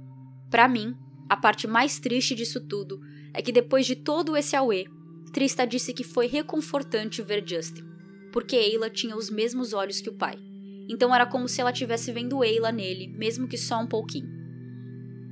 Para 0.52 0.68
mim, 0.68 0.96
a 1.28 1.36
parte 1.36 1.66
mais 1.66 2.00
triste 2.00 2.36
disso 2.36 2.62
tudo 2.68 3.02
é 3.34 3.42
que 3.42 3.52
depois 3.52 3.88
de 3.88 3.96
todo 3.96 4.38
esse 4.38 4.56
auê, 4.56 4.86
Trista 5.34 5.66
disse 5.66 5.94
que 5.94 6.04
foi 6.04 6.28
reconfortante 6.28 7.24
ver 7.24 7.44
Justin, 7.44 7.84
porque 8.32 8.56
Ayla 8.56 8.92
tinha 8.92 9.18
os 9.18 9.32
mesmos 9.32 9.74
olhos 9.74 10.00
que 10.02 10.10
o 10.10 10.14
pai. 10.14 10.38
Então 10.88 11.16
era 11.16 11.26
como 11.26 11.48
se 11.48 11.62
ela 11.62 11.74
tivesse 11.74 12.12
vendo 12.12 12.44
Ayla 12.44 12.72
nele, 12.72 13.08
mesmo 13.08 13.48
que 13.48 13.58
só 13.58 13.82
um 13.82 13.88
pouquinho. 13.88 14.30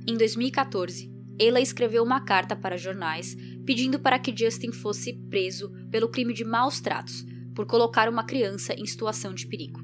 Em 0.04 0.16
2014, 0.16 1.19
ela 1.40 1.60
escreveu 1.60 2.02
uma 2.02 2.20
carta 2.20 2.54
para 2.54 2.76
jornais 2.76 3.34
pedindo 3.64 3.98
para 3.98 4.18
que 4.18 4.36
Justin 4.36 4.72
fosse 4.72 5.14
preso 5.30 5.72
pelo 5.90 6.08
crime 6.08 6.34
de 6.34 6.44
maus 6.44 6.80
tratos, 6.80 7.24
por 7.54 7.66
colocar 7.66 8.08
uma 8.08 8.24
criança 8.24 8.74
em 8.74 8.84
situação 8.84 9.32
de 9.32 9.46
perigo. 9.46 9.80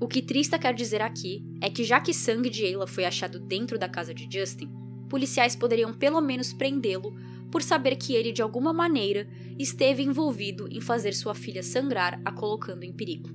O 0.00 0.08
que 0.08 0.20
Trista 0.20 0.58
quer 0.58 0.74
dizer 0.74 1.00
aqui 1.00 1.44
é 1.60 1.70
que, 1.70 1.84
já 1.84 2.00
que 2.00 2.12
sangue 2.12 2.50
de 2.50 2.64
Ayla 2.64 2.86
foi 2.86 3.04
achado 3.04 3.38
dentro 3.38 3.78
da 3.78 3.88
casa 3.88 4.12
de 4.12 4.28
Justin, 4.30 4.68
policiais 5.08 5.54
poderiam 5.54 5.94
pelo 5.94 6.20
menos 6.20 6.52
prendê-lo 6.52 7.14
por 7.52 7.62
saber 7.62 7.94
que 7.94 8.14
ele, 8.14 8.32
de 8.32 8.42
alguma 8.42 8.72
maneira, 8.72 9.28
esteve 9.56 10.02
envolvido 10.02 10.66
em 10.68 10.80
fazer 10.80 11.14
sua 11.14 11.34
filha 11.34 11.62
sangrar, 11.62 12.20
a 12.24 12.32
colocando 12.32 12.82
em 12.82 12.92
perigo. 12.92 13.30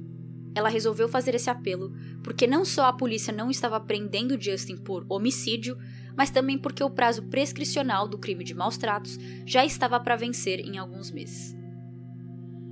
Ela 0.53 0.67
resolveu 0.67 1.07
fazer 1.07 1.35
esse 1.35 1.49
apelo 1.49 1.93
porque 2.21 2.45
não 2.45 2.65
só 2.65 2.85
a 2.85 2.93
polícia 2.93 3.31
não 3.31 3.49
estava 3.49 3.79
prendendo 3.79 4.39
Justin 4.39 4.75
por 4.77 5.05
homicídio, 5.07 5.77
mas 6.19 6.29
também 6.29 6.57
porque 6.57 6.83
o 6.83 6.89
prazo 6.89 7.23
prescricional 7.29 8.05
do 8.05 8.17
crime 8.17 8.43
de 8.43 8.53
maus 8.53 8.75
tratos 8.75 9.17
já 9.45 9.63
estava 9.63 9.97
para 10.01 10.17
vencer 10.17 10.59
em 10.59 10.77
alguns 10.77 11.11
meses. 11.11 11.55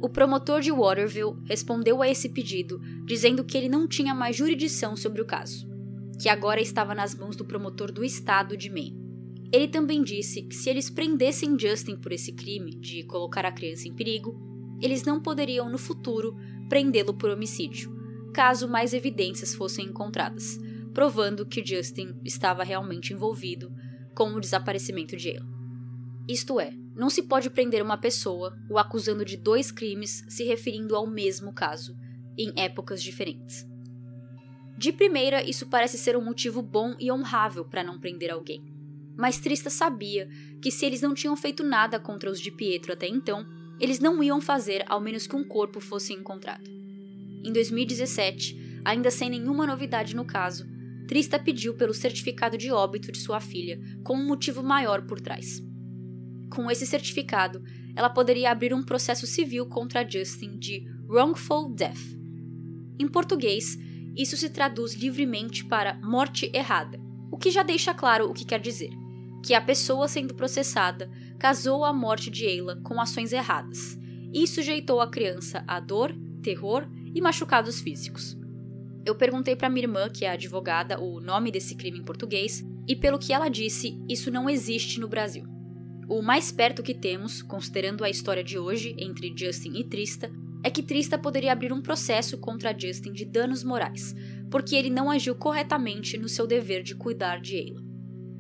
O 0.01 0.09
promotor 0.09 0.59
de 0.59 0.69
Waterville 0.69 1.37
respondeu 1.45 2.01
a 2.01 2.09
esse 2.09 2.27
pedido, 2.27 2.77
dizendo 3.05 3.45
que 3.45 3.57
ele 3.57 3.69
não 3.69 3.87
tinha 3.87 4.13
mais 4.13 4.35
jurisdição 4.35 4.97
sobre 4.97 5.21
o 5.21 5.25
caso, 5.25 5.65
que 6.21 6.27
agora 6.27 6.59
estava 6.59 6.93
nas 6.93 7.15
mãos 7.15 7.37
do 7.37 7.45
promotor 7.45 7.89
do 7.89 8.03
estado 8.03 8.57
de 8.57 8.69
Maine. 8.69 9.01
Ele 9.49 9.69
também 9.69 10.03
disse 10.03 10.41
que 10.41 10.53
se 10.53 10.69
eles 10.69 10.89
prendessem 10.89 11.57
Justin 11.57 11.95
por 11.95 12.11
esse 12.11 12.33
crime 12.33 12.71
de 12.71 13.03
colocar 13.03 13.45
a 13.45 13.51
criança 13.53 13.87
em 13.87 13.95
perigo, 13.95 14.37
eles 14.81 15.05
não 15.05 15.21
poderiam 15.21 15.69
no 15.69 15.77
futuro 15.77 16.35
prendê-lo 16.67 17.13
por 17.13 17.29
homicídio, 17.29 17.95
caso 18.33 18.67
mais 18.67 18.93
evidências 18.93 19.55
fossem 19.55 19.85
encontradas, 19.85 20.59
provando 20.97 21.45
que 21.45 21.63
Justin 21.63 22.19
estava 22.25 22.63
realmente 22.63 23.13
envolvido 23.13 23.71
com 24.15 24.33
o 24.33 24.39
desaparecimento 24.39 25.15
de 25.15 25.29
Ayla. 25.29 25.45
Isto 26.27 26.59
é, 26.59 26.73
não 26.95 27.07
se 27.07 27.21
pode 27.21 27.51
prender 27.51 27.83
uma 27.83 27.99
pessoa 27.99 28.57
o 28.67 28.79
acusando 28.79 29.23
de 29.23 29.37
dois 29.37 29.71
crimes 29.71 30.25
se 30.27 30.43
referindo 30.43 30.95
ao 30.95 31.05
mesmo 31.05 31.53
caso, 31.53 31.95
em 32.35 32.51
épocas 32.55 33.03
diferentes. 33.03 33.63
De 34.75 34.91
primeira, 34.91 35.47
isso 35.47 35.67
parece 35.67 35.99
ser 35.99 36.17
um 36.17 36.25
motivo 36.25 36.63
bom 36.63 36.95
e 36.99 37.11
honrável 37.11 37.63
para 37.63 37.83
não 37.83 37.99
prender 37.99 38.31
alguém 38.31 38.75
mas 39.17 39.39
Trista 39.39 39.71
sabia 39.71 40.29
que 40.61 40.69
se 40.69 40.85
eles 40.85 41.01
não 41.01 41.15
tinham 41.15 41.35
feito 41.35 41.63
nada 41.63 41.99
contra 41.99 42.29
os 42.29 42.39
de 42.39 42.51
Pietro 42.51 42.93
até 42.93 43.07
então, 43.07 43.43
eles 43.79 43.99
não 43.99 44.21
iam 44.21 44.39
fazer 44.39 44.85
ao 44.87 45.01
menos 45.01 45.25
que 45.25 45.35
um 45.35 45.43
corpo 45.43 45.79
fosse 45.79 46.13
encontrado. 46.13 46.69
Em 47.43 47.51
2017, 47.51 48.81
ainda 48.85 49.09
sem 49.09 49.31
nenhuma 49.31 49.65
novidade 49.65 50.15
no 50.15 50.23
caso, 50.23 50.76
Trista 51.07 51.39
pediu 51.39 51.75
pelo 51.75 51.93
certificado 51.93 52.57
de 52.57 52.71
óbito 52.71 53.11
de 53.11 53.19
sua 53.19 53.39
filha, 53.39 53.79
com 54.03 54.15
um 54.15 54.27
motivo 54.27 54.61
maior 54.61 55.03
por 55.03 55.21
trás. 55.21 55.63
Com 56.51 56.69
esse 56.69 56.85
certificado, 56.85 57.63
ela 57.95 58.09
poderia 58.09 58.51
abrir 58.51 58.73
um 58.73 58.83
processo 58.83 59.25
civil 59.25 59.65
contra 59.67 60.07
Justin 60.07 60.57
de 60.57 60.85
wrongful 61.07 61.73
death. 61.73 62.17
Em 62.99 63.07
português, 63.07 63.77
isso 64.15 64.35
se 64.35 64.49
traduz 64.49 64.93
livremente 64.93 65.65
para 65.65 65.99
morte 66.01 66.51
errada, 66.53 66.99
o 67.31 67.37
que 67.37 67.51
já 67.51 67.63
deixa 67.63 67.93
claro 67.93 68.29
o 68.29 68.33
que 68.33 68.45
quer 68.45 68.59
dizer 68.59 68.89
que 69.47 69.53
a 69.53 69.61
pessoa 69.61 70.07
sendo 70.07 70.33
processada 70.35 71.09
casou 71.39 71.85
a 71.85 71.93
morte 71.93 72.29
de 72.29 72.45
Ayla 72.45 72.81
com 72.83 72.99
ações 72.99 73.31
erradas 73.31 73.97
e 74.33 74.45
sujeitou 74.45 74.99
a 74.99 75.09
criança 75.09 75.63
a 75.67 75.79
dor, 75.79 76.13
terror 76.41 76.85
e 77.15 77.21
machucados 77.21 77.79
físicos. 77.79 78.36
Eu 79.07 79.15
perguntei 79.15 79.55
para 79.55 79.69
minha 79.69 79.85
irmã, 79.85 80.09
que 80.09 80.25
é 80.25 80.31
advogada, 80.31 80.99
o 80.99 81.21
nome 81.21 81.49
desse 81.49 81.75
crime 81.75 81.97
em 81.97 82.03
português, 82.03 82.61
e 82.85 82.93
pelo 82.93 83.17
que 83.17 83.31
ela 83.31 83.47
disse, 83.47 83.97
isso 84.09 84.29
não 84.29 84.49
existe 84.49 84.99
no 84.99 85.07
Brasil. 85.07 85.45
O 86.09 86.21
mais 86.21 86.51
perto 86.51 86.83
que 86.83 86.93
temos, 86.93 87.41
considerando 87.41 88.03
a 88.03 88.09
história 88.09 88.43
de 88.43 88.59
hoje 88.59 88.93
entre 88.99 89.33
Justin 89.33 89.77
e 89.77 89.85
Trista, 89.85 90.29
é 90.61 90.69
que 90.69 90.83
Trista 90.83 91.17
poderia 91.17 91.53
abrir 91.53 91.71
um 91.71 91.81
processo 91.81 92.37
contra 92.37 92.77
Justin 92.77 93.13
de 93.13 93.23
danos 93.23 93.63
morais, 93.63 94.13
porque 94.51 94.75
ele 94.75 94.89
não 94.89 95.09
agiu 95.09 95.35
corretamente 95.35 96.17
no 96.17 96.27
seu 96.27 96.45
dever 96.45 96.83
de 96.83 96.93
cuidar 96.93 97.39
de 97.39 97.55
Ayla 97.55 97.87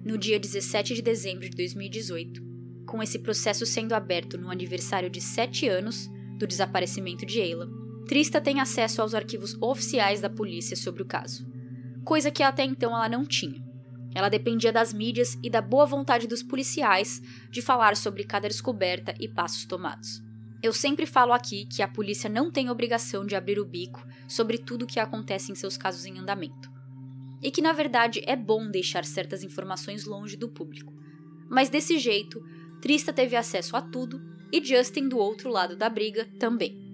no 0.03 0.17
dia 0.17 0.37
17 0.37 0.95
de 0.95 1.01
dezembro 1.01 1.49
de 1.49 1.55
2018, 1.55 2.41
com 2.85 3.01
esse 3.01 3.19
processo 3.19 3.65
sendo 3.65 3.93
aberto 3.93 4.37
no 4.37 4.51
aniversário 4.51 5.09
de 5.09 5.21
sete 5.21 5.67
anos 5.67 6.09
do 6.37 6.45
desaparecimento 6.45 7.25
de 7.25 7.41
Ayla, 7.41 7.69
Trista 8.07 8.39
tem 8.39 8.61
acesso 8.61 9.01
aos 9.01 9.13
arquivos 9.13 9.55
oficiais 9.61 10.21
da 10.21 10.29
polícia 10.29 10.77
sobre 10.77 11.01
o 11.01 11.05
caso, 11.05 11.45
coisa 12.05 12.31
que 12.31 12.41
até 12.41 12.63
então 12.63 12.95
ela 12.95 13.09
não 13.09 13.25
tinha. 13.25 13.61
Ela 14.15 14.29
dependia 14.29 14.71
das 14.71 14.93
mídias 14.93 15.37
e 15.43 15.49
da 15.49 15.61
boa 15.61 15.85
vontade 15.85 16.25
dos 16.25 16.41
policiais 16.41 17.21
de 17.51 17.61
falar 17.61 17.97
sobre 17.97 18.23
cada 18.23 18.47
descoberta 18.47 19.13
e 19.19 19.27
passos 19.27 19.65
tomados. 19.65 20.23
Eu 20.63 20.71
sempre 20.73 21.05
falo 21.05 21.33
aqui 21.33 21.65
que 21.65 21.83
a 21.83 21.87
polícia 21.87 22.29
não 22.29 22.49
tem 22.49 22.69
obrigação 22.69 23.25
de 23.25 23.35
abrir 23.35 23.59
o 23.59 23.65
bico 23.65 24.03
sobre 24.27 24.57
tudo 24.57 24.83
o 24.83 24.87
que 24.87 24.99
acontece 24.99 25.51
em 25.51 25.55
seus 25.55 25.77
casos 25.77 26.05
em 26.05 26.17
andamento 26.17 26.71
e 27.43 27.51
que 27.51 27.61
na 27.61 27.73
verdade 27.73 28.23
é 28.25 28.35
bom 28.35 28.71
deixar 28.71 29.05
certas 29.05 29.43
informações 29.43 30.05
longe 30.05 30.35
do 30.35 30.49
público. 30.49 30.93
Mas 31.49 31.69
desse 31.69 31.99
jeito, 31.99 32.41
Trista 32.81 33.13
teve 33.13 33.35
acesso 33.35 33.75
a 33.75 33.81
tudo 33.81 34.19
e 34.51 34.63
Justin 34.63 35.09
do 35.09 35.17
outro 35.17 35.49
lado 35.49 35.75
da 35.75 35.89
briga 35.89 36.25
também. 36.39 36.86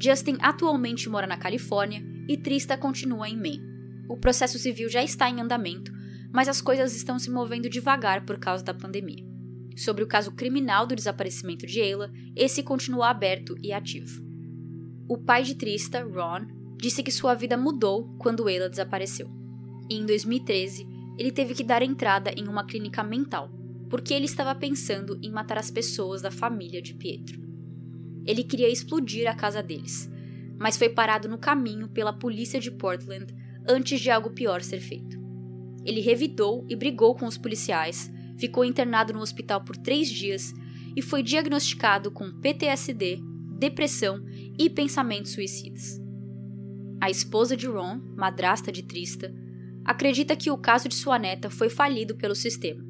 Justin 0.00 0.36
atualmente 0.40 1.08
mora 1.08 1.26
na 1.26 1.36
Califórnia 1.36 2.02
e 2.28 2.36
Trista 2.36 2.76
continua 2.76 3.28
em 3.28 3.36
Maine. 3.36 3.66
O 4.08 4.16
processo 4.16 4.58
civil 4.58 4.88
já 4.88 5.02
está 5.02 5.28
em 5.28 5.40
andamento, 5.40 5.92
mas 6.32 6.48
as 6.48 6.60
coisas 6.60 6.94
estão 6.94 7.18
se 7.18 7.30
movendo 7.30 7.68
devagar 7.68 8.24
por 8.24 8.38
causa 8.38 8.64
da 8.64 8.74
pandemia. 8.74 9.26
Sobre 9.76 10.02
o 10.02 10.08
caso 10.08 10.32
criminal 10.32 10.86
do 10.86 10.96
desaparecimento 10.96 11.66
de 11.66 11.80
Ayla, 11.80 12.10
esse 12.34 12.62
continua 12.62 13.10
aberto 13.10 13.56
e 13.62 13.72
ativo. 13.72 14.22
O 15.08 15.18
pai 15.18 15.42
de 15.42 15.54
Trista, 15.54 16.02
Ron, 16.02 16.46
disse 16.76 17.02
que 17.02 17.10
sua 17.10 17.34
vida 17.34 17.56
mudou 17.56 18.14
quando 18.18 18.46
Ayla 18.46 18.68
desapareceu 18.68 19.38
e 19.88 19.94
em 19.94 20.04
2013 20.04 20.86
ele 21.18 21.32
teve 21.32 21.54
que 21.54 21.64
dar 21.64 21.82
entrada 21.82 22.30
em 22.36 22.46
uma 22.46 22.64
clínica 22.64 23.02
mental, 23.02 23.50
porque 23.88 24.14
ele 24.14 24.26
estava 24.26 24.54
pensando 24.54 25.18
em 25.22 25.30
matar 25.30 25.58
as 25.58 25.70
pessoas 25.70 26.22
da 26.22 26.30
família 26.30 26.80
de 26.80 26.94
Pietro. 26.94 27.47
Ele 28.28 28.44
queria 28.44 28.68
explodir 28.68 29.26
a 29.26 29.34
casa 29.34 29.62
deles, 29.62 30.06
mas 30.58 30.76
foi 30.76 30.90
parado 30.90 31.30
no 31.30 31.38
caminho 31.38 31.88
pela 31.88 32.12
polícia 32.12 32.60
de 32.60 32.70
Portland 32.70 33.34
antes 33.66 33.98
de 33.98 34.10
algo 34.10 34.28
pior 34.28 34.60
ser 34.60 34.80
feito. 34.80 35.18
Ele 35.82 36.02
revidou 36.02 36.66
e 36.68 36.76
brigou 36.76 37.14
com 37.14 37.24
os 37.24 37.38
policiais, 37.38 38.12
ficou 38.36 38.66
internado 38.66 39.14
no 39.14 39.20
hospital 39.20 39.64
por 39.64 39.78
três 39.78 40.10
dias 40.10 40.52
e 40.94 41.00
foi 41.00 41.22
diagnosticado 41.22 42.10
com 42.10 42.30
PTSD, 42.30 43.18
depressão 43.58 44.22
e 44.58 44.68
pensamentos 44.68 45.32
suicidas. 45.32 45.98
A 47.00 47.08
esposa 47.08 47.56
de 47.56 47.66
Ron, 47.66 47.98
madrasta 48.14 48.70
de 48.70 48.82
Trista, 48.82 49.34
acredita 49.86 50.36
que 50.36 50.50
o 50.50 50.58
caso 50.58 50.86
de 50.86 50.94
sua 50.94 51.18
neta 51.18 51.48
foi 51.48 51.70
falido 51.70 52.14
pelo 52.14 52.34
sistema 52.34 52.84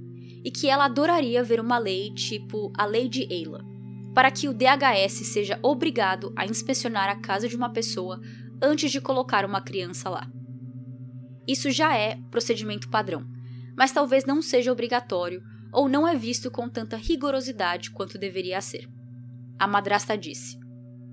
e 0.44 0.51
que 0.51 0.66
ela 0.66 0.87
adoraria 0.87 1.44
ver 1.44 1.61
uma 1.61 1.79
lei 1.79 2.12
tipo 2.12 2.72
a 2.77 2.85
Lei 2.85 3.09
de 3.09 3.22
Ayla, 3.33 3.78
para 4.18 4.33
que 4.33 4.48
o 4.48 4.52
DHS 4.52 5.28
seja 5.28 5.61
obrigado 5.62 6.33
a 6.35 6.44
inspecionar 6.44 7.09
a 7.09 7.14
casa 7.20 7.48
de 7.48 7.54
uma 7.54 7.70
pessoa 7.70 8.20
antes 8.61 8.90
de 8.90 9.00
colocar 9.00 9.44
uma 9.44 9.61
criança 9.61 10.11
lá. 10.11 10.28
Isso 11.46 11.70
já 11.70 11.96
é 11.96 12.18
procedimento 12.28 12.88
padrão, 12.88 13.24
mas 13.76 13.92
talvez 13.92 14.24
não 14.24 14.42
seja 14.42 14.72
obrigatório 14.72 15.40
ou 15.72 15.88
não 15.88 16.04
é 16.04 16.16
visto 16.16 16.50
com 16.50 16.68
tanta 16.68 16.96
rigorosidade 16.96 17.92
quanto 17.92 18.18
deveria 18.18 18.61
ser. 18.61 18.88
A 19.57 19.68
madrasta 19.68 20.18
disse: 20.18 20.59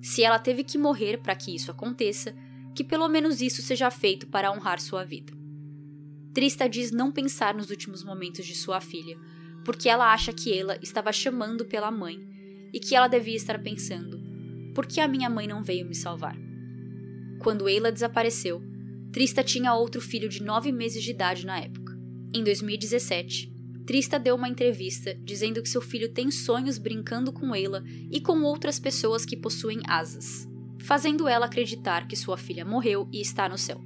se 0.01 0.23
ela 0.23 0.39
teve 0.39 0.63
que 0.63 0.75
morrer 0.75 1.17
para 1.17 1.35
que 1.35 1.55
isso 1.55 1.69
aconteça, 1.69 2.33
que 2.73 2.83
pelo 2.83 3.07
menos 3.07 3.39
isso 3.39 3.61
seja 3.61 3.91
feito 3.91 4.25
para 4.25 4.51
honrar 4.51 4.81
sua 4.81 5.03
vida. 5.03 5.31
Trista 6.33 6.67
diz 6.67 6.89
não 6.89 7.11
pensar 7.11 7.53
nos 7.53 7.69
últimos 7.69 8.03
momentos 8.03 8.47
de 8.47 8.55
sua 8.55 8.81
filha, 8.81 9.15
porque 9.63 9.87
ela 9.87 10.11
acha 10.11 10.33
que 10.33 10.51
ela 10.57 10.75
estava 10.81 11.13
chamando 11.13 11.65
pela 11.65 11.91
mãe 11.91 12.33
e 12.75 12.79
que 12.79 12.93
ela 12.93 13.07
devia 13.07 13.37
estar 13.37 13.57
pensando: 13.63 14.21
por 14.75 14.85
que 14.85 14.99
a 14.99 15.07
minha 15.07 15.29
mãe 15.29 15.47
não 15.47 15.63
veio 15.63 15.87
me 15.87 15.95
salvar? 15.95 16.37
Quando 17.39 17.69
Eila 17.69 17.89
desapareceu, 17.89 18.61
Trista 19.13 19.41
tinha 19.41 19.73
outro 19.73 20.01
filho 20.01 20.27
de 20.27 20.43
nove 20.43 20.73
meses 20.73 21.01
de 21.01 21.11
idade 21.11 21.45
na 21.45 21.57
época. 21.57 21.97
Em 22.33 22.43
2017, 22.43 23.49
Trista 23.85 24.19
deu 24.19 24.35
uma 24.35 24.49
entrevista 24.49 25.15
dizendo 25.23 25.61
que 25.61 25.69
seu 25.69 25.79
filho 25.79 26.11
tem 26.11 26.29
sonhos 26.29 26.77
brincando 26.77 27.31
com 27.31 27.55
Eila 27.55 27.81
e 28.11 28.19
com 28.19 28.41
outras 28.41 28.77
pessoas 28.77 29.23
que 29.23 29.37
possuem 29.37 29.79
asas, 29.87 30.45
fazendo 30.79 31.29
ela 31.29 31.45
acreditar 31.45 32.07
que 32.09 32.15
sua 32.17 32.35
filha 32.35 32.65
morreu 32.65 33.07
e 33.09 33.21
está 33.21 33.47
no 33.47 33.57
céu. 33.57 33.79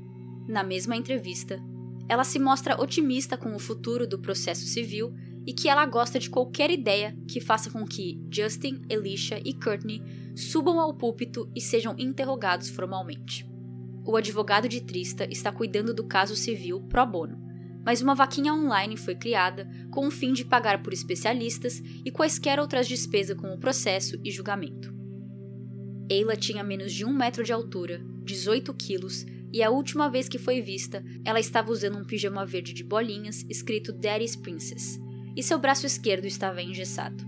Na 0.47 0.63
mesma 0.63 0.95
entrevista, 0.95 1.61
ela 2.07 2.23
se 2.23 2.39
mostra 2.39 2.81
otimista 2.81 3.37
com 3.37 3.55
o 3.55 3.59
futuro 3.59 4.07
do 4.07 4.17
processo 4.17 4.65
civil 4.65 5.13
e 5.49 5.53
que 5.53 5.67
ela 5.67 5.83
gosta 5.87 6.19
de 6.19 6.29
qualquer 6.29 6.69
ideia 6.69 7.17
que 7.27 7.41
faça 7.41 7.71
com 7.71 7.83
que 7.83 8.21
Justin, 8.29 8.83
Elisha 8.87 9.41
e 9.43 9.51
Courtney 9.51 9.99
subam 10.35 10.79
ao 10.79 10.93
púlpito 10.93 11.51
e 11.55 11.59
sejam 11.59 11.95
interrogados 11.97 12.69
formalmente. 12.69 13.49
O 14.05 14.15
advogado 14.15 14.69
de 14.69 14.79
Trista 14.79 15.27
está 15.27 15.51
cuidando 15.51 15.91
do 15.91 16.05
caso 16.05 16.35
civil 16.35 16.81
pro 16.81 17.03
bono, 17.03 17.41
mas 17.83 17.99
uma 17.99 18.13
vaquinha 18.13 18.53
online 18.53 18.95
foi 18.95 19.15
criada 19.15 19.67
com 19.89 20.05
o 20.05 20.11
fim 20.11 20.33
de 20.33 20.45
pagar 20.45 20.83
por 20.83 20.93
especialistas 20.93 21.81
e 22.05 22.11
quaisquer 22.11 22.59
outras 22.59 22.87
despesas 22.87 23.35
com 23.35 23.51
o 23.51 23.57
processo 23.57 24.21
e 24.23 24.29
julgamento. 24.29 24.93
Eila 26.07 26.35
tinha 26.35 26.63
menos 26.63 26.93
de 26.93 27.03
um 27.03 27.11
metro 27.11 27.43
de 27.43 27.51
altura, 27.51 28.05
18 28.23 28.71
quilos, 28.75 29.25
e 29.51 29.63
a 29.63 29.71
última 29.71 30.11
vez 30.11 30.29
que 30.29 30.37
foi 30.37 30.61
vista, 30.61 31.03
ela 31.25 31.39
estava 31.39 31.71
usando 31.71 31.97
um 31.97 32.05
pijama 32.05 32.45
verde 32.45 32.71
de 32.71 32.83
bolinhas 32.83 33.43
escrito 33.49 33.91
Daddy's 33.91 34.35
Princess, 34.35 34.99
e 35.35 35.43
seu 35.43 35.59
braço 35.59 35.85
esquerdo 35.85 36.25
estava 36.25 36.61
engessado. 36.61 37.23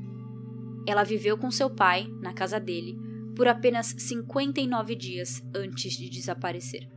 Ela 0.87 1.03
viveu 1.03 1.37
com 1.37 1.51
seu 1.51 1.69
pai, 1.69 2.07
na 2.21 2.33
casa 2.33 2.59
dele, 2.59 2.97
por 3.35 3.47
apenas 3.47 3.95
59 3.97 4.95
dias 4.95 5.41
antes 5.55 5.93
de 5.93 6.09
desaparecer. 6.09 6.87